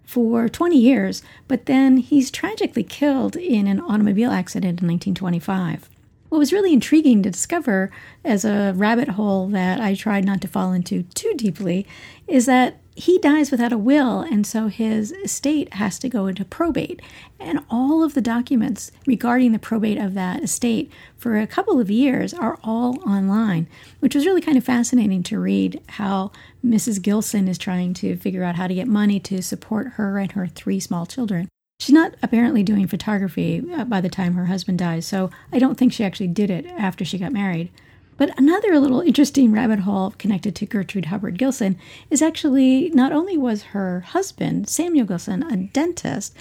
for 0.05 0.49
20 0.49 0.77
years, 0.77 1.23
but 1.49 1.67
then 1.67 1.99
he's 1.99 2.31
tragically 2.31 2.85
killed 2.85 3.37
in 3.37 3.67
an 3.67 3.81
automobile 3.81 4.31
accident 4.31 4.81
in 4.81 4.89
1925. 4.89 5.89
What 6.35 6.41
was 6.41 6.53
really 6.53 6.73
intriguing 6.73 7.23
to 7.23 7.31
discover 7.31 7.93
as 8.25 8.45
a 8.45 8.73
rabbit 8.75 9.11
hole 9.11 9.47
that 9.51 9.81
I 9.81 9.95
tried 9.95 10.25
not 10.25 10.41
to 10.41 10.49
fall 10.49 10.73
into 10.73 11.05
too 11.15 11.33
deeply 11.37 11.87
is 12.27 12.47
that 12.47 12.81
he 12.97 13.21
dies 13.21 13.53
without 13.53 13.73
a 13.73 13.79
will, 13.79 14.23
and 14.23 14.45
so 14.45 14.67
his 14.67 15.13
estate 15.13 15.75
has 15.75 15.97
to 16.01 16.09
go 16.09 16.27
into 16.27 16.45
probate. 16.45 17.01
And 17.39 17.61
all 17.71 18.03
of 18.03 18.15
the 18.15 18.21
documents 18.21 18.91
regarding 19.07 19.53
the 19.53 19.61
probate 19.61 19.97
of 19.97 20.15
that 20.15 20.43
estate 20.43 20.91
for 21.17 21.39
a 21.39 21.47
couple 21.47 21.79
of 21.79 21.89
years 21.89 22.35
are 22.35 22.59
all 22.65 23.01
online, 23.09 23.69
which 24.01 24.17
was 24.17 24.27
really 24.27 24.41
kind 24.41 24.59
of 24.59 24.65
fascinating 24.65 25.23
to 25.23 25.39
read 25.39 25.81
how 25.91 26.33
Mrs. 26.67 27.01
Gilson 27.01 27.47
is 27.47 27.59
trying 27.59 27.95
to 27.95 28.17
figure 28.17 28.43
out 28.43 28.57
how 28.57 28.67
to 28.67 28.75
get 28.75 28.89
money 28.89 29.21
to 29.21 29.41
support 29.41 29.93
her 29.93 30.19
and 30.19 30.33
her 30.33 30.49
three 30.49 30.81
small 30.81 31.07
children. 31.07 31.49
She's 31.85 31.93
not 31.93 32.15
apparently 32.23 32.63
doing 32.63 32.87
photography 32.87 33.63
uh, 33.71 33.85
by 33.85 34.01
the 34.01 34.09
time 34.09 34.33
her 34.33 34.47
husband 34.47 34.79
dies, 34.79 35.05
so 35.05 35.29
I 35.53 35.59
don't 35.59 35.75
think 35.77 35.93
she 35.93 36.03
actually 36.03 36.29
did 36.29 36.49
it 36.49 36.65
after 36.65 37.05
she 37.05 37.19
got 37.19 37.31
married. 37.31 37.71
But 38.17 38.33
another 38.39 38.81
little 38.81 39.03
interesting 39.03 39.53
rabbit 39.53 39.81
hole 39.81 40.15
connected 40.17 40.57
to 40.57 40.65
Gertrude 40.65 41.05
Hubbard 41.05 41.37
Gilson 41.37 41.77
is 42.09 42.23
actually 42.23 42.89
not 42.95 43.13
only 43.13 43.37
was 43.37 43.75
her 43.75 44.01
husband, 44.01 44.67
Samuel 44.67 45.05
Gilson, 45.05 45.43
a 45.43 45.59
dentist, 45.59 46.35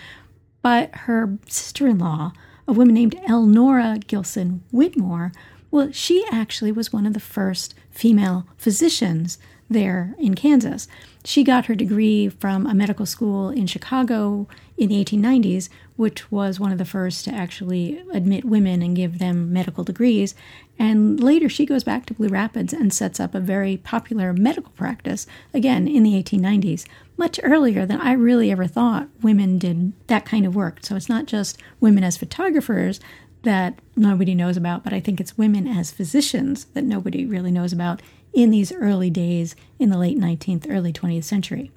but 0.62 0.96
her 0.96 1.38
sister 1.50 1.90
in 1.90 2.00
law, 2.00 2.32
a 2.66 2.72
woman 2.72 2.96
named 2.96 3.20
Elnora 3.28 4.00
Gilson 4.08 4.64
Whitmore, 4.72 5.34
well, 5.72 5.92
she 5.92 6.26
actually 6.32 6.72
was 6.72 6.94
one 6.94 7.06
of 7.06 7.14
the 7.14 7.20
first 7.20 7.76
female 7.92 8.48
physicians 8.56 9.40
there 9.70 10.16
in 10.18 10.36
Kansas. 10.36 10.88
She 11.26 11.44
got 11.44 11.68
her 11.68 11.76
degree 11.76 12.28
from 12.28 12.66
a 12.66 12.74
medical 12.74 13.06
school 13.06 13.50
in 13.50 13.66
Chicago 13.66 14.48
in 14.78 14.90
the 14.90 15.04
1890s, 15.04 15.70
which 15.96 16.30
was 16.32 16.60
one 16.60 16.74
of 16.74 16.78
the 16.78 16.86
first 16.86 17.24
to 17.26 17.32
actually 17.32 18.04
admit 18.12 18.44
women 18.44 18.82
and 18.82 18.96
give 18.96 19.20
them 19.20 19.54
medical 19.54 19.86
degrees. 19.86 20.36
And 20.78 21.24
later 21.24 21.48
she 21.48 21.66
goes 21.66 21.84
back 21.84 22.06
to 22.08 22.14
Blue 22.14 22.28
Rapids 22.28 22.74
and 22.74 22.94
sets 22.94 23.20
up 23.22 23.34
a 23.34 23.40
very 23.40 23.78
popular 23.78 24.34
medical 24.34 24.72
practice, 24.74 25.26
again 25.54 25.88
in 25.88 26.04
the 26.04 26.22
1890s, 26.22 26.86
much 27.16 27.40
earlier 27.42 27.86
than 27.86 28.02
I 28.02 28.12
really 28.14 28.52
ever 28.52 28.68
thought 28.68 29.08
women 29.22 29.58
did 29.58 29.94
that 30.08 30.26
kind 30.26 30.46
of 30.46 30.56
work. 30.56 30.80
So 30.82 30.96
it's 30.96 31.10
not 31.10 31.26
just 31.26 31.62
women 31.80 32.04
as 32.04 32.18
photographers 32.18 33.00
that 33.44 33.80
nobody 33.96 34.36
knows 34.36 34.58
about, 34.58 34.84
but 34.84 34.94
I 34.94 35.00
think 35.00 35.22
it's 35.22 35.38
women 35.38 35.68
as 35.68 35.92
physicians 35.92 36.66
that 36.74 36.84
nobody 36.84 37.26
really 37.26 37.52
knows 37.52 37.72
about 37.72 38.02
in 38.34 38.50
these 38.50 38.72
early 38.72 39.10
days 39.10 39.56
in 39.80 39.90
the 39.90 39.98
late 39.98 40.18
19th, 40.18 40.66
early 40.70 40.92
20th 40.92 41.24
century. 41.24 41.72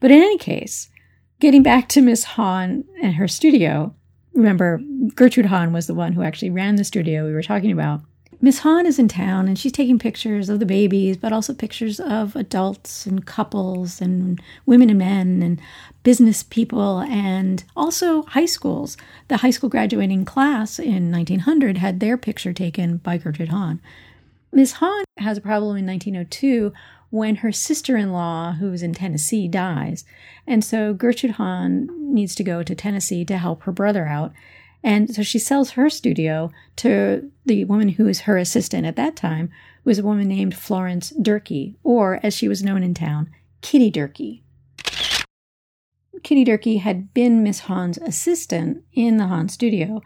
But 0.00 0.10
in 0.10 0.18
any 0.18 0.38
case, 0.38 0.88
getting 1.40 1.62
back 1.62 1.88
to 1.90 2.00
Miss 2.00 2.24
Hahn 2.24 2.84
and 3.02 3.14
her 3.14 3.28
studio, 3.28 3.94
remember, 4.34 4.80
Gertrude 5.14 5.46
Hahn 5.46 5.72
was 5.72 5.86
the 5.86 5.94
one 5.94 6.12
who 6.12 6.22
actually 6.22 6.50
ran 6.50 6.76
the 6.76 6.84
studio 6.84 7.24
we 7.24 7.32
were 7.32 7.42
talking 7.42 7.72
about. 7.72 8.02
Miss 8.44 8.58
Hahn 8.58 8.86
is 8.86 8.98
in 8.98 9.06
town 9.06 9.46
and 9.46 9.56
she's 9.56 9.70
taking 9.70 10.00
pictures 10.00 10.48
of 10.48 10.58
the 10.58 10.66
babies, 10.66 11.16
but 11.16 11.32
also 11.32 11.54
pictures 11.54 12.00
of 12.00 12.34
adults 12.34 13.06
and 13.06 13.24
couples 13.24 14.00
and 14.00 14.42
women 14.66 14.90
and 14.90 14.98
men 14.98 15.42
and 15.44 15.60
business 16.02 16.42
people 16.42 16.98
and 17.02 17.62
also 17.76 18.24
high 18.24 18.46
schools. 18.46 18.96
The 19.28 19.36
high 19.36 19.50
school 19.50 19.68
graduating 19.68 20.24
class 20.24 20.80
in 20.80 21.12
1900 21.12 21.78
had 21.78 22.00
their 22.00 22.16
picture 22.16 22.52
taken 22.52 22.96
by 22.96 23.16
Gertrude 23.16 23.50
Hahn. 23.50 23.80
Miss 24.52 24.72
Hahn 24.72 25.04
has 25.16 25.38
a 25.38 25.42
problem 25.42 25.78
in 25.78 25.86
1902 25.86 26.72
when 27.08 27.36
her 27.36 27.52
sister 27.52 27.96
in 27.96 28.12
law, 28.12 28.52
who's 28.52 28.82
in 28.82 28.94
Tennessee, 28.94 29.48
dies. 29.48 30.04
And 30.46 30.64
so 30.64 30.92
Gertrude 30.92 31.32
Hahn 31.32 31.88
needs 32.14 32.34
to 32.34 32.44
go 32.44 32.62
to 32.62 32.74
Tennessee 32.74 33.24
to 33.26 33.38
help 33.38 33.62
her 33.62 33.72
brother 33.72 34.06
out. 34.06 34.32
And 34.82 35.14
so 35.14 35.22
she 35.22 35.38
sells 35.38 35.72
her 35.72 35.88
studio 35.88 36.50
to 36.76 37.30
the 37.46 37.64
woman 37.64 37.90
who 37.90 38.04
was 38.04 38.20
her 38.20 38.36
assistant 38.36 38.86
at 38.86 38.96
that 38.96 39.16
time, 39.16 39.50
was 39.84 39.98
a 39.98 40.04
woman 40.04 40.28
named 40.28 40.56
Florence 40.56 41.10
Durkee, 41.10 41.76
or 41.82 42.20
as 42.22 42.34
she 42.34 42.48
was 42.48 42.62
known 42.62 42.82
in 42.82 42.94
town, 42.94 43.30
Kitty 43.62 43.90
Durkee. 43.90 44.42
Kitty 46.22 46.44
Durkee 46.44 46.76
had 46.76 47.12
been 47.14 47.42
Miss 47.42 47.60
Hahn's 47.60 47.98
assistant 47.98 48.84
in 48.92 49.16
the 49.16 49.26
Hahn 49.26 49.48
studio. 49.48 50.02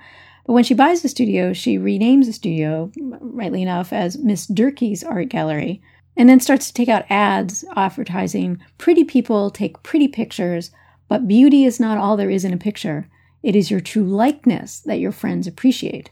But 0.46 0.52
when 0.52 0.64
she 0.64 0.74
buys 0.74 1.02
the 1.02 1.08
studio, 1.08 1.52
she 1.52 1.76
renames 1.76 2.26
the 2.26 2.32
studio, 2.32 2.92
rightly 2.96 3.62
enough, 3.62 3.92
as 3.92 4.16
Miss 4.16 4.46
Durkee's 4.46 5.02
Art 5.02 5.28
Gallery, 5.28 5.82
and 6.16 6.28
then 6.28 6.38
starts 6.38 6.68
to 6.68 6.72
take 6.72 6.88
out 6.88 7.04
ads 7.10 7.64
advertising 7.74 8.60
pretty 8.78 9.02
people 9.02 9.50
take 9.50 9.82
pretty 9.82 10.06
pictures, 10.06 10.70
but 11.08 11.26
beauty 11.26 11.64
is 11.64 11.80
not 11.80 11.98
all 11.98 12.16
there 12.16 12.30
is 12.30 12.44
in 12.44 12.52
a 12.52 12.58
picture. 12.58 13.08
It 13.42 13.56
is 13.56 13.72
your 13.72 13.80
true 13.80 14.04
likeness 14.04 14.78
that 14.80 15.00
your 15.00 15.10
friends 15.10 15.48
appreciate. 15.48 16.10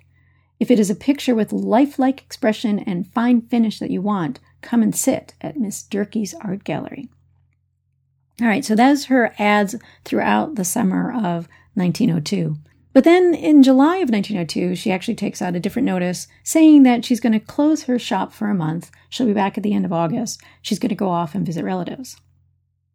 If 0.58 0.68
it 0.68 0.80
is 0.80 0.90
a 0.90 0.96
picture 0.96 1.34
with 1.34 1.52
lifelike 1.52 2.20
expression 2.20 2.80
and 2.80 3.06
fine 3.06 3.40
finish 3.42 3.78
that 3.78 3.90
you 3.90 4.02
want, 4.02 4.40
come 4.62 4.82
and 4.82 4.94
sit 4.94 5.34
at 5.40 5.56
Miss 5.56 5.80
Durkee's 5.82 6.34
Art 6.40 6.64
Gallery. 6.64 7.08
All 8.40 8.48
right, 8.48 8.64
so 8.64 8.74
that's 8.74 9.04
her 9.04 9.32
ads 9.38 9.76
throughout 10.04 10.56
the 10.56 10.64
summer 10.64 11.12
of 11.12 11.48
1902. 11.74 12.56
But 12.94 13.02
then 13.02 13.34
in 13.34 13.64
July 13.64 13.96
of 13.96 14.08
1902, 14.08 14.76
she 14.76 14.92
actually 14.92 15.16
takes 15.16 15.42
out 15.42 15.56
a 15.56 15.60
different 15.60 15.84
notice 15.84 16.28
saying 16.44 16.84
that 16.84 17.04
she's 17.04 17.20
going 17.20 17.32
to 17.32 17.40
close 17.40 17.82
her 17.82 17.98
shop 17.98 18.32
for 18.32 18.48
a 18.48 18.54
month. 18.54 18.92
She'll 19.10 19.26
be 19.26 19.34
back 19.34 19.58
at 19.58 19.64
the 19.64 19.74
end 19.74 19.84
of 19.84 19.92
August. 19.92 20.40
She's 20.62 20.78
going 20.78 20.90
to 20.90 20.94
go 20.94 21.08
off 21.08 21.34
and 21.34 21.44
visit 21.44 21.64
relatives. 21.64 22.16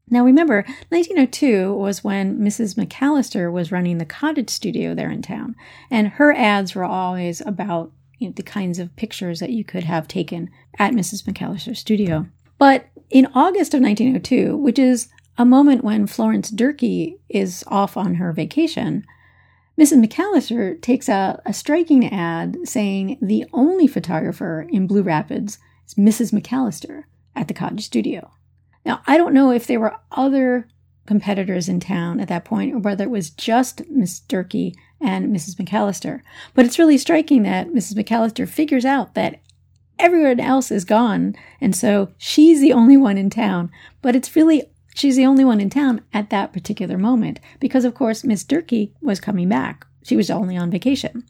Now 0.09 0.23
remember, 0.23 0.63
1902 0.87 1.73
was 1.73 2.03
when 2.03 2.39
Mrs. 2.39 2.75
McAllister 2.75 3.51
was 3.51 3.73
running 3.73 3.97
the 3.97 4.05
cottage 4.05 4.49
studio 4.49 4.95
there 4.95 5.11
in 5.11 5.21
town, 5.21 5.55
and 5.91 6.07
her 6.07 6.33
ads 6.33 6.73
were 6.73 6.85
always 6.85 7.41
about 7.45 7.91
you 8.17 8.29
know, 8.29 8.33
the 8.33 8.41
kinds 8.41 8.79
of 8.79 8.95
pictures 8.95 9.39
that 9.41 9.51
you 9.51 9.65
could 9.65 9.83
have 9.83 10.07
taken 10.07 10.49
at 10.79 10.93
Mrs. 10.93 11.23
McAllister's 11.23 11.79
studio. 11.79 12.25
But 12.57 12.87
in 13.09 13.27
August 13.35 13.73
of 13.73 13.81
1902, 13.81 14.55
which 14.57 14.79
is 14.79 15.09
a 15.37 15.45
moment 15.45 15.83
when 15.83 16.07
Florence 16.07 16.49
Durkee 16.49 17.17
is 17.27 17.63
off 17.67 17.95
on 17.95 18.15
her 18.15 18.31
vacation, 18.31 19.05
Mrs. 19.79 20.05
McAllister 20.05 20.81
takes 20.81 21.07
out 21.07 21.39
a 21.45 21.53
striking 21.53 22.05
ad 22.11 22.57
saying 22.65 23.17
the 23.21 23.45
only 23.53 23.87
photographer 23.87 24.67
in 24.69 24.87
Blue 24.87 25.01
Rapids 25.01 25.57
is 25.87 25.93
Mrs. 25.93 26.33
McAllister 26.33 27.03
at 27.33 27.47
the 27.47 27.53
cottage 27.53 27.85
studio. 27.85 28.29
Now, 28.85 29.01
I 29.07 29.15
don't 29.15 29.33
know 29.33 29.51
if 29.51 29.67
there 29.67 29.79
were 29.79 29.95
other 30.11 30.67
competitors 31.05 31.69
in 31.69 31.79
town 31.79 32.19
at 32.19 32.27
that 32.27 32.43
point 32.43 32.75
or 32.75 32.79
whether 32.79 33.05
it 33.05 33.09
was 33.09 33.29
just 33.29 33.81
Miss 33.89 34.19
Durkee 34.19 34.75
and 34.99 35.33
Mrs. 35.33 35.55
McAllister, 35.55 36.23
but 36.53 36.65
it's 36.65 36.77
really 36.77 36.97
striking 36.97 37.43
that 37.43 37.69
Mrs. 37.69 37.93
McAllister 37.93 38.49
figures 38.49 38.83
out 38.83 39.13
that 39.13 39.39
everyone 39.97 40.41
else 40.41 40.71
is 40.71 40.83
gone, 40.83 41.37
and 41.61 41.73
so 41.73 42.09
she's 42.17 42.59
the 42.59 42.73
only 42.73 42.97
one 42.97 43.17
in 43.17 43.29
town. 43.29 43.71
But 44.01 44.17
it's 44.17 44.35
really 44.35 44.63
She's 44.99 45.15
the 45.15 45.25
only 45.25 45.45
one 45.45 45.61
in 45.61 45.69
town 45.69 46.01
at 46.11 46.29
that 46.29 46.51
particular 46.51 46.97
moment 46.97 47.39
because, 47.61 47.85
of 47.85 47.95
course, 47.95 48.25
Miss 48.25 48.43
Durkee 48.43 48.93
was 48.99 49.21
coming 49.21 49.47
back. 49.47 49.87
She 50.03 50.17
was 50.17 50.29
only 50.29 50.57
on 50.57 50.69
vacation. 50.69 51.23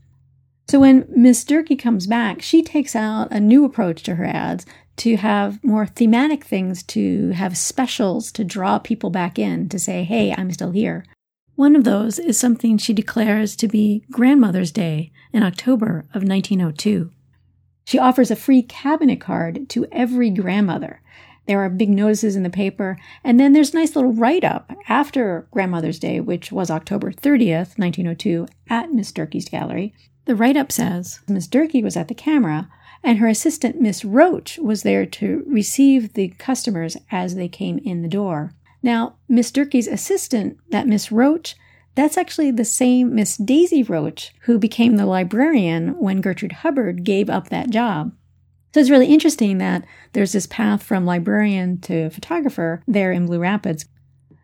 So 0.68 0.80
when 0.80 1.06
Miss 1.16 1.44
Durkee 1.44 1.76
comes 1.76 2.08
back, 2.08 2.42
she 2.42 2.64
takes 2.64 2.96
out 2.96 3.32
a 3.32 3.40
new 3.40 3.66
approach 3.66 4.02
to 4.04 4.16
her 4.16 4.26
ads 4.26 4.66
to 4.98 5.18
have 5.18 5.64
more 5.64 5.86
thematic 5.86 6.46
things, 6.46 6.82
to 6.84 7.30
have 7.34 7.56
specials 7.60 8.32
to 8.32 8.44
draw 8.44 8.80
people 8.80 9.12
back 9.12 9.38
in 9.38 9.70
to 9.70 9.78
say, 9.78 10.04
hey, 10.04 10.34
I'm 10.36 10.52
still 10.52 10.72
here. 10.72 11.06
One 11.54 11.76
of 11.76 11.84
those 11.84 12.18
is 12.18 12.40
something 12.40 12.80
she 12.80 12.94
declares 12.94 13.56
to 13.58 13.68
be 13.68 14.04
Grandmother's 14.10 14.72
Day 14.72 15.12
in 15.32 15.44
October 15.44 16.06
of 16.16 16.24
1902. 16.24 17.12
She 17.86 18.00
offers 18.00 18.32
a 18.32 18.36
free 18.36 18.64
cabinet 18.64 19.22
card 19.22 19.70
to 19.70 19.86
every 19.92 20.32
grandmother. 20.32 21.04
There 21.50 21.62
are 21.62 21.70
big 21.70 21.90
notices 21.90 22.36
in 22.36 22.44
the 22.44 22.52
paper. 22.52 22.96
And 23.24 23.40
then 23.40 23.54
there's 23.54 23.74
a 23.74 23.78
nice 23.78 23.96
little 23.96 24.14
write 24.14 24.44
up 24.44 24.72
after 24.88 25.48
Grandmother's 25.50 25.98
Day, 25.98 26.20
which 26.20 26.52
was 26.52 26.70
October 26.70 27.12
30th, 27.12 27.76
1902, 27.80 28.46
at 28.70 28.94
Miss 28.94 29.12
Durkee's 29.12 29.50
gallery. 29.50 29.96
The 30.26 30.36
write 30.36 30.56
up 30.56 30.72
says 30.72 31.22
Miss 31.28 31.48
Durkee 31.48 31.82
was 31.82 31.98
at 31.98 32.08
the 32.08 32.14
camera, 32.14 32.70
and 33.04 33.18
her 33.18 33.28
assistant, 33.28 33.82
Miss 33.82 34.06
Roach, 34.06 34.60
was 34.60 34.84
there 34.84 35.08
to 35.08 35.44
receive 35.48 36.14
the 36.14 36.28
customers 36.38 36.96
as 37.12 37.34
they 37.34 37.48
came 37.48 37.80
in 37.80 38.04
the 38.04 38.08
door. 38.08 38.54
Now, 38.84 39.16
Miss 39.28 39.50
Durkee's 39.50 39.88
assistant, 39.88 40.60
that 40.70 40.86
Miss 40.86 41.12
Roach, 41.12 41.56
that's 41.96 42.16
actually 42.16 42.52
the 42.52 42.64
same 42.64 43.16
Miss 43.16 43.38
Daisy 43.38 43.82
Roach 43.82 44.36
who 44.42 44.60
became 44.60 44.98
the 44.98 45.08
librarian 45.08 45.98
when 45.98 46.22
Gertrude 46.22 46.52
Hubbard 46.62 47.04
gave 47.04 47.28
up 47.28 47.50
that 47.50 47.72
job. 47.72 48.12
So 48.72 48.80
it's 48.80 48.90
really 48.90 49.08
interesting 49.08 49.58
that 49.58 49.86
there's 50.14 50.32
this 50.32 50.46
path 50.46 50.84
from 50.84 51.06
librarian 51.06 51.80
to 51.82 52.10
photographer 52.10 52.84
there 52.88 53.12
in 53.12 53.26
Blue 53.26 53.40
Rapids. 53.40 53.86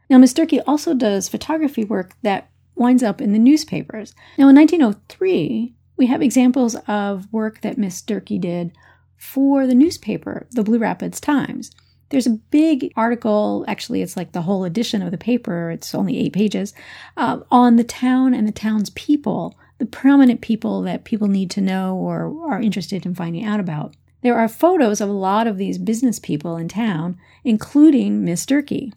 Now, 0.10 0.18
Miss 0.18 0.34
Durkee 0.34 0.62
also 0.62 0.94
does 0.94 1.30
photography 1.30 1.84
work 1.84 2.16
that 2.24 2.50
winds 2.76 3.04
up 3.04 3.22
in 3.22 3.34
the 3.34 3.40
newspapers. 3.40 4.14
Now, 4.38 4.50
in 4.50 4.56
1903, 4.56 5.74
we 5.98 6.08
have 6.08 6.22
examples 6.22 6.76
of 6.88 7.32
work 7.32 7.62
that 7.62 7.78
Miss 7.78 8.02
Durkee 8.02 8.40
did 8.40 8.72
for 9.18 9.66
the 9.66 9.76
newspaper, 9.76 10.48
the 10.52 10.64
Blue 10.64 10.78
Rapids 10.80 11.20
Times. 11.20 11.72
There's 12.10 12.28
a 12.28 12.40
big 12.52 12.92
article, 12.96 13.66
actually, 13.68 14.02
it's 14.02 14.18
like 14.18 14.32
the 14.32 14.44
whole 14.44 14.64
edition 14.64 15.02
of 15.02 15.12
the 15.12 15.18
paper, 15.18 15.72
it's 15.72 15.96
only 15.96 16.20
eight 16.20 16.34
pages, 16.34 16.74
uh, 17.18 17.40
on 17.50 17.78
the 17.78 17.84
town 17.84 18.34
and 18.34 18.48
the 18.48 18.52
town's 18.52 18.92
people, 18.92 19.58
the 19.80 19.86
prominent 19.86 20.42
people 20.42 20.82
that 20.84 21.04
people 21.04 21.28
need 21.28 21.50
to 21.52 21.62
know 21.62 21.96
or 21.96 22.52
are 22.52 22.62
interested 22.62 23.06
in 23.06 23.16
finding 23.16 23.44
out 23.44 23.60
about. 23.60 23.96
There 24.26 24.40
are 24.40 24.48
photos 24.48 25.02
of 25.02 25.10
a 25.10 25.14
lot 25.14 25.46
of 25.46 25.60
these 25.60 25.78
business 25.78 26.18
people 26.18 26.58
in 26.58 26.68
town, 26.68 27.16
including 27.44 28.26
Miss 28.26 28.44
Durkee. 28.44 28.92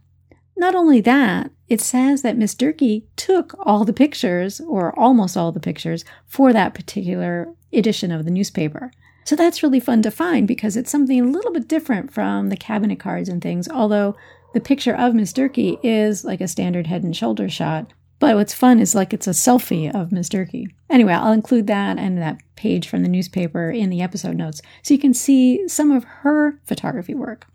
Not 0.56 0.74
only 0.74 1.02
that, 1.02 1.50
it 1.68 1.82
says 1.82 2.22
that 2.22 2.38
Miss 2.38 2.54
Durkee 2.54 3.06
took 3.14 3.54
all 3.60 3.84
the 3.84 3.92
pictures, 3.92 4.58
or 4.58 4.98
almost 4.98 5.36
all 5.36 5.52
the 5.52 5.60
pictures, 5.60 6.02
for 6.26 6.54
that 6.54 6.72
particular 6.72 7.52
edition 7.74 8.10
of 8.10 8.24
the 8.24 8.30
newspaper. 8.30 8.90
So 9.26 9.36
that's 9.36 9.62
really 9.62 9.80
fun 9.80 10.00
to 10.00 10.10
find 10.10 10.48
because 10.48 10.78
it's 10.78 10.90
something 10.90 11.20
a 11.20 11.30
little 11.30 11.52
bit 11.52 11.68
different 11.68 12.10
from 12.10 12.48
the 12.48 12.56
cabinet 12.56 12.98
cards 12.98 13.28
and 13.28 13.42
things, 13.42 13.68
although 13.68 14.16
the 14.54 14.60
picture 14.60 14.96
of 14.96 15.14
Miss 15.14 15.34
Durkee 15.34 15.76
is 15.82 16.24
like 16.24 16.40
a 16.40 16.48
standard 16.48 16.86
head 16.86 17.02
and 17.02 17.14
shoulder 17.14 17.50
shot. 17.50 17.92
But 18.18 18.34
what's 18.36 18.54
fun 18.54 18.80
is 18.80 18.94
like 18.94 19.12
it's 19.12 19.28
a 19.28 19.30
selfie 19.30 19.94
of 19.94 20.10
Miss 20.10 20.28
Durkee. 20.28 20.68
Anyway, 20.90 21.12
I'll 21.12 21.32
include 21.32 21.66
that 21.68 21.98
and 21.98 22.18
that 22.18 22.38
page 22.56 22.88
from 22.88 23.02
the 23.02 23.08
newspaper 23.08 23.70
in 23.70 23.90
the 23.90 24.02
episode 24.02 24.36
notes 24.36 24.60
so 24.82 24.92
you 24.94 25.00
can 25.00 25.14
see 25.14 25.68
some 25.68 25.92
of 25.92 26.04
her 26.04 26.58
photography 26.64 27.14
work. 27.14 27.46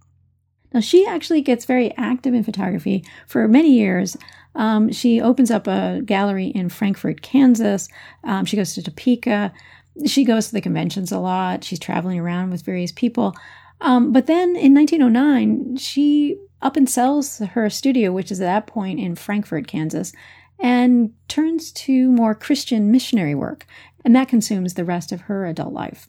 Now, 0.73 0.80
she 0.80 1.06
actually 1.06 1.41
gets 1.41 1.65
very 1.65 1.95
active 1.97 2.34
in 2.34 2.43
photography 2.43 3.04
for 3.28 3.47
many 3.47 3.71
years. 3.73 4.17
Um, 4.56 4.91
she 4.91 5.21
opens 5.21 5.52
up 5.52 5.67
a 5.67 6.02
gallery 6.04 6.47
in 6.47 6.69
Frankfort, 6.69 7.21
Kansas. 7.21 7.88
Um, 8.23 8.45
she 8.45 8.58
goes 8.58 8.73
to 8.73 8.82
Topeka. 8.82 9.54
She 10.06 10.23
goes 10.23 10.47
to 10.47 10.54
the 10.54 10.62
conventions 10.62 11.12
a 11.12 11.19
lot. 11.19 11.63
She's 11.63 11.80
traveling 11.80 12.19
around 12.19 12.49
with 12.49 12.63
various 12.63 12.91
people. 12.91 13.36
Um, 13.82 14.12
but 14.12 14.28
then 14.28 14.56
in 14.56 14.73
1909, 14.73 15.78
she 15.78 16.38
up 16.62 16.78
and 16.78 16.89
sells 16.89 17.39
her 17.39 17.69
studio, 17.69 18.12
which 18.12 18.32
is 18.32 18.39
at 18.39 18.45
that 18.45 18.67
point 18.67 18.99
in 18.99 19.15
Frankfort, 19.15 19.67
Kansas, 19.67 20.13
and 20.63 21.13
turns 21.28 21.73
to 21.73 22.10
more 22.10 22.34
Christian 22.34 22.89
missionary 22.89 23.36
work, 23.36 23.67
and 24.06 24.15
that 24.15 24.30
consumes 24.30 24.73
the 24.73 24.86
rest 24.86 25.12
of 25.12 25.21
her 25.21 25.45
adult 25.45 25.73
life. 25.73 26.08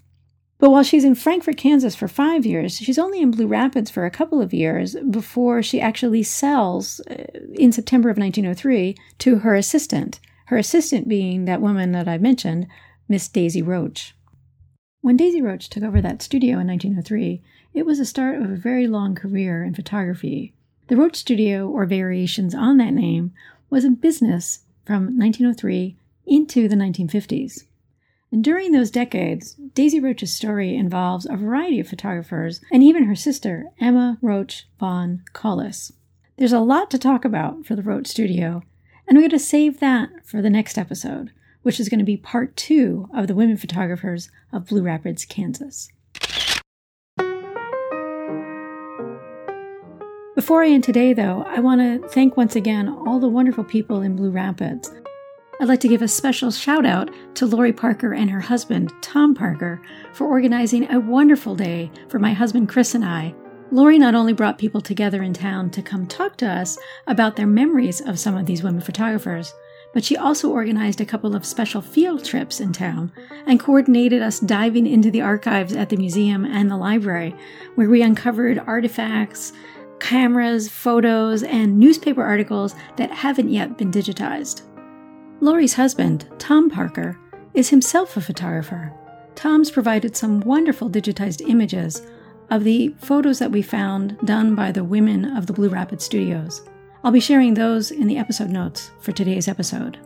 But 0.58 0.70
while 0.70 0.84
she's 0.84 1.04
in 1.04 1.16
Frankfort, 1.16 1.56
Kansas 1.56 1.96
for 1.96 2.06
five 2.06 2.46
years, 2.46 2.76
she's 2.76 2.98
only 2.98 3.20
in 3.20 3.32
Blue 3.32 3.48
Rapids 3.48 3.90
for 3.90 4.06
a 4.06 4.10
couple 4.10 4.40
of 4.40 4.54
years 4.54 4.96
before 5.10 5.62
she 5.62 5.80
actually 5.80 6.22
sells 6.22 7.00
uh, 7.00 7.24
in 7.54 7.72
September 7.72 8.08
of 8.08 8.16
1903 8.16 8.96
to 9.18 9.40
her 9.40 9.56
assistant, 9.56 10.20
her 10.46 10.56
assistant 10.56 11.08
being 11.08 11.44
that 11.44 11.60
woman 11.60 11.90
that 11.90 12.06
I 12.06 12.16
mentioned, 12.18 12.68
Miss 13.08 13.28
Daisy 13.28 13.60
Roach. 13.60 14.14
When 15.00 15.16
Daisy 15.16 15.42
Roach 15.42 15.68
took 15.68 15.82
over 15.82 16.00
that 16.00 16.22
studio 16.22 16.60
in 16.60 16.68
1903, 16.68 17.42
it 17.74 17.84
was 17.84 17.98
the 17.98 18.06
start 18.06 18.40
of 18.40 18.50
a 18.50 18.56
very 18.56 18.86
long 18.86 19.16
career 19.16 19.64
in 19.64 19.74
photography. 19.74 20.54
The 20.86 20.96
Roach 20.96 21.16
Studio, 21.16 21.66
or 21.66 21.86
variations 21.86 22.54
on 22.54 22.76
that 22.76 22.92
name, 22.92 23.32
was 23.74 23.84
in 23.84 23.96
business 23.96 24.60
from 24.86 25.18
1903 25.18 25.96
into 26.26 26.68
the 26.68 26.76
1950s. 26.76 27.64
And 28.30 28.44
during 28.44 28.70
those 28.70 28.88
decades, 28.88 29.54
Daisy 29.74 29.98
Roach's 29.98 30.32
story 30.32 30.76
involves 30.76 31.26
a 31.26 31.36
variety 31.36 31.80
of 31.80 31.88
photographers 31.88 32.60
and 32.70 32.84
even 32.84 33.02
her 33.06 33.16
sister, 33.16 33.66
Emma 33.80 34.16
Roach 34.22 34.68
von 34.78 35.24
Collis. 35.32 35.92
There's 36.36 36.52
a 36.52 36.60
lot 36.60 36.88
to 36.92 36.98
talk 36.98 37.24
about 37.24 37.66
for 37.66 37.74
the 37.74 37.82
Roach 37.82 38.06
Studio, 38.06 38.62
and 39.08 39.16
we're 39.16 39.22
going 39.22 39.30
to 39.30 39.40
save 39.40 39.80
that 39.80 40.24
for 40.24 40.40
the 40.40 40.50
next 40.50 40.78
episode, 40.78 41.32
which 41.62 41.80
is 41.80 41.88
going 41.88 41.98
to 41.98 42.04
be 42.04 42.16
part 42.16 42.56
two 42.56 43.08
of 43.12 43.26
the 43.26 43.34
women 43.34 43.56
photographers 43.56 44.30
of 44.52 44.68
Blue 44.68 44.82
Rapids, 44.82 45.24
Kansas. 45.24 45.88
Before 50.44 50.62
I 50.62 50.68
end 50.68 50.84
today, 50.84 51.14
though, 51.14 51.42
I 51.48 51.60
want 51.60 51.80
to 51.80 52.06
thank 52.10 52.36
once 52.36 52.54
again 52.54 52.90
all 52.90 53.18
the 53.18 53.26
wonderful 53.26 53.64
people 53.64 54.02
in 54.02 54.14
Blue 54.14 54.28
Rapids. 54.28 54.92
I'd 55.58 55.68
like 55.68 55.80
to 55.80 55.88
give 55.88 56.02
a 56.02 56.06
special 56.06 56.50
shout 56.50 56.84
out 56.84 57.10
to 57.36 57.46
Lori 57.46 57.72
Parker 57.72 58.12
and 58.12 58.28
her 58.28 58.42
husband, 58.42 58.92
Tom 59.00 59.34
Parker, 59.34 59.80
for 60.12 60.26
organizing 60.26 60.92
a 60.92 61.00
wonderful 61.00 61.56
day 61.56 61.90
for 62.10 62.18
my 62.18 62.34
husband 62.34 62.68
Chris 62.68 62.94
and 62.94 63.06
I 63.06 63.34
Lori 63.70 63.98
not 63.98 64.14
only 64.14 64.34
brought 64.34 64.58
people 64.58 64.82
together 64.82 65.22
in 65.22 65.32
town 65.32 65.70
to 65.70 65.80
come 65.80 66.06
talk 66.06 66.36
to 66.36 66.46
us 66.46 66.78
about 67.06 67.36
their 67.36 67.46
memories 67.46 68.02
of 68.02 68.18
some 68.18 68.36
of 68.36 68.44
these 68.44 68.62
women 68.62 68.82
photographers, 68.82 69.54
but 69.94 70.04
she 70.04 70.16
also 70.16 70.50
organized 70.50 71.00
a 71.00 71.06
couple 71.06 71.34
of 71.34 71.46
special 71.46 71.80
field 71.80 72.22
trips 72.22 72.60
in 72.60 72.72
town 72.72 73.10
and 73.46 73.58
coordinated 73.58 74.20
us 74.20 74.40
diving 74.40 74.86
into 74.86 75.10
the 75.10 75.22
archives 75.22 75.74
at 75.74 75.88
the 75.88 75.96
museum 75.96 76.44
and 76.44 76.70
the 76.70 76.76
library, 76.76 77.34
where 77.76 77.88
we 77.88 78.02
uncovered 78.02 78.58
artifacts, 78.58 79.52
cameras, 80.04 80.68
photos, 80.68 81.42
and 81.42 81.78
newspaper 81.78 82.22
articles 82.22 82.74
that 82.96 83.10
haven't 83.10 83.48
yet 83.48 83.78
been 83.78 83.90
digitized. 83.90 84.60
Lori's 85.40 85.72
husband, 85.72 86.28
Tom 86.38 86.68
Parker, 86.68 87.18
is 87.54 87.70
himself 87.70 88.14
a 88.14 88.20
photographer. 88.20 88.92
Tom's 89.34 89.70
provided 89.70 90.14
some 90.14 90.40
wonderful 90.40 90.90
digitized 90.90 91.48
images 91.48 92.02
of 92.50 92.64
the 92.64 92.94
photos 92.98 93.38
that 93.38 93.50
we 93.50 93.62
found 93.62 94.18
done 94.26 94.54
by 94.54 94.70
the 94.70 94.84
women 94.84 95.24
of 95.38 95.46
the 95.46 95.54
Blue 95.54 95.70
Rapid 95.70 96.02
Studios. 96.02 96.60
I'll 97.02 97.10
be 97.10 97.18
sharing 97.18 97.54
those 97.54 97.90
in 97.90 98.06
the 98.06 98.18
episode 98.18 98.50
notes 98.50 98.90
for 99.00 99.12
today's 99.12 99.48
episode. 99.48 99.98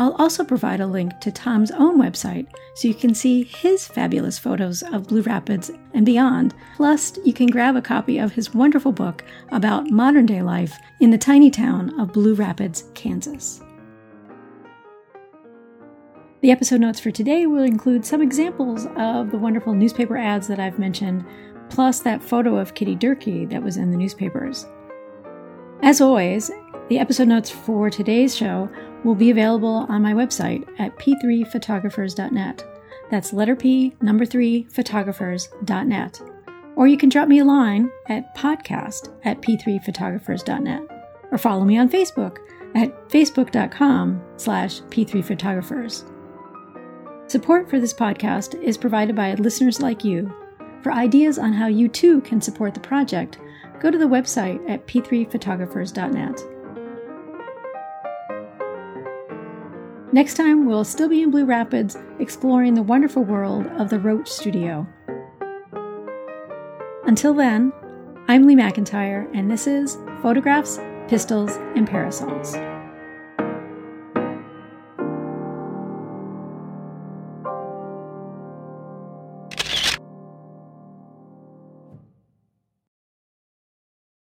I'll 0.00 0.14
also 0.14 0.44
provide 0.44 0.80
a 0.80 0.86
link 0.86 1.20
to 1.20 1.30
Tom's 1.30 1.70
own 1.70 2.00
website 2.00 2.46
so 2.74 2.88
you 2.88 2.94
can 2.94 3.14
see 3.14 3.44
his 3.44 3.86
fabulous 3.86 4.38
photos 4.38 4.82
of 4.82 5.08
Blue 5.08 5.20
Rapids 5.20 5.70
and 5.92 6.06
beyond. 6.06 6.54
Plus, 6.76 7.18
you 7.22 7.34
can 7.34 7.48
grab 7.48 7.76
a 7.76 7.82
copy 7.82 8.16
of 8.16 8.32
his 8.32 8.54
wonderful 8.54 8.92
book 8.92 9.22
about 9.50 9.90
modern 9.90 10.24
day 10.24 10.40
life 10.40 10.78
in 11.00 11.10
the 11.10 11.18
tiny 11.18 11.50
town 11.50 12.00
of 12.00 12.14
Blue 12.14 12.32
Rapids, 12.32 12.84
Kansas. 12.94 13.60
The 16.40 16.50
episode 16.50 16.80
notes 16.80 16.98
for 16.98 17.10
today 17.10 17.44
will 17.44 17.64
include 17.64 18.06
some 18.06 18.22
examples 18.22 18.86
of 18.96 19.30
the 19.30 19.36
wonderful 19.36 19.74
newspaper 19.74 20.16
ads 20.16 20.48
that 20.48 20.58
I've 20.58 20.78
mentioned, 20.78 21.26
plus 21.68 22.00
that 22.00 22.22
photo 22.22 22.56
of 22.56 22.72
Kitty 22.72 22.94
Durkee 22.94 23.44
that 23.44 23.62
was 23.62 23.76
in 23.76 23.90
the 23.90 23.98
newspapers. 23.98 24.64
As 25.82 26.00
always, 26.00 26.50
the 26.88 26.98
episode 26.98 27.28
notes 27.28 27.50
for 27.50 27.90
today's 27.90 28.34
show 28.34 28.70
will 29.04 29.14
be 29.14 29.30
available 29.30 29.86
on 29.88 30.02
my 30.02 30.12
website 30.12 30.68
at 30.78 30.96
p3photographers.net. 30.98 32.64
That's 33.10 33.32
letter 33.32 33.56
P, 33.56 33.94
number 34.00 34.24
3, 34.24 34.64
photographers.net. 34.64 36.20
Or 36.76 36.86
you 36.86 36.96
can 36.96 37.08
drop 37.08 37.28
me 37.28 37.40
a 37.40 37.44
line 37.44 37.90
at 38.06 38.34
podcast 38.36 39.12
at 39.24 39.40
p3photographers.net. 39.42 40.82
Or 41.30 41.38
follow 41.38 41.64
me 41.64 41.78
on 41.78 41.88
Facebook 41.88 42.38
at 42.74 43.08
facebook.com 43.08 44.22
slash 44.36 44.80
p3photographers. 44.82 46.04
Support 47.26 47.68
for 47.68 47.78
this 47.78 47.94
podcast 47.94 48.60
is 48.62 48.76
provided 48.76 49.14
by 49.14 49.34
listeners 49.34 49.80
like 49.80 50.04
you. 50.04 50.32
For 50.82 50.92
ideas 50.92 51.38
on 51.38 51.52
how 51.52 51.66
you 51.66 51.88
too 51.88 52.20
can 52.22 52.40
support 52.40 52.74
the 52.74 52.80
project, 52.80 53.38
go 53.80 53.90
to 53.90 53.98
the 53.98 54.04
website 54.04 54.68
at 54.68 54.86
p3photographers.net. 54.86 56.59
Next 60.12 60.34
time, 60.34 60.66
we'll 60.66 60.82
still 60.82 61.08
be 61.08 61.22
in 61.22 61.30
Blue 61.30 61.44
Rapids 61.44 61.96
exploring 62.18 62.74
the 62.74 62.82
wonderful 62.82 63.22
world 63.22 63.66
of 63.78 63.90
the 63.90 64.00
Roach 64.00 64.28
Studio. 64.28 64.84
Until 67.04 67.32
then, 67.32 67.72
I'm 68.26 68.44
Lee 68.44 68.56
McIntyre, 68.56 69.30
and 69.32 69.48
this 69.48 69.68
is 69.68 69.98
Photographs, 70.20 70.80
Pistols, 71.06 71.52
and 71.76 71.88
Parasols. 71.88 72.56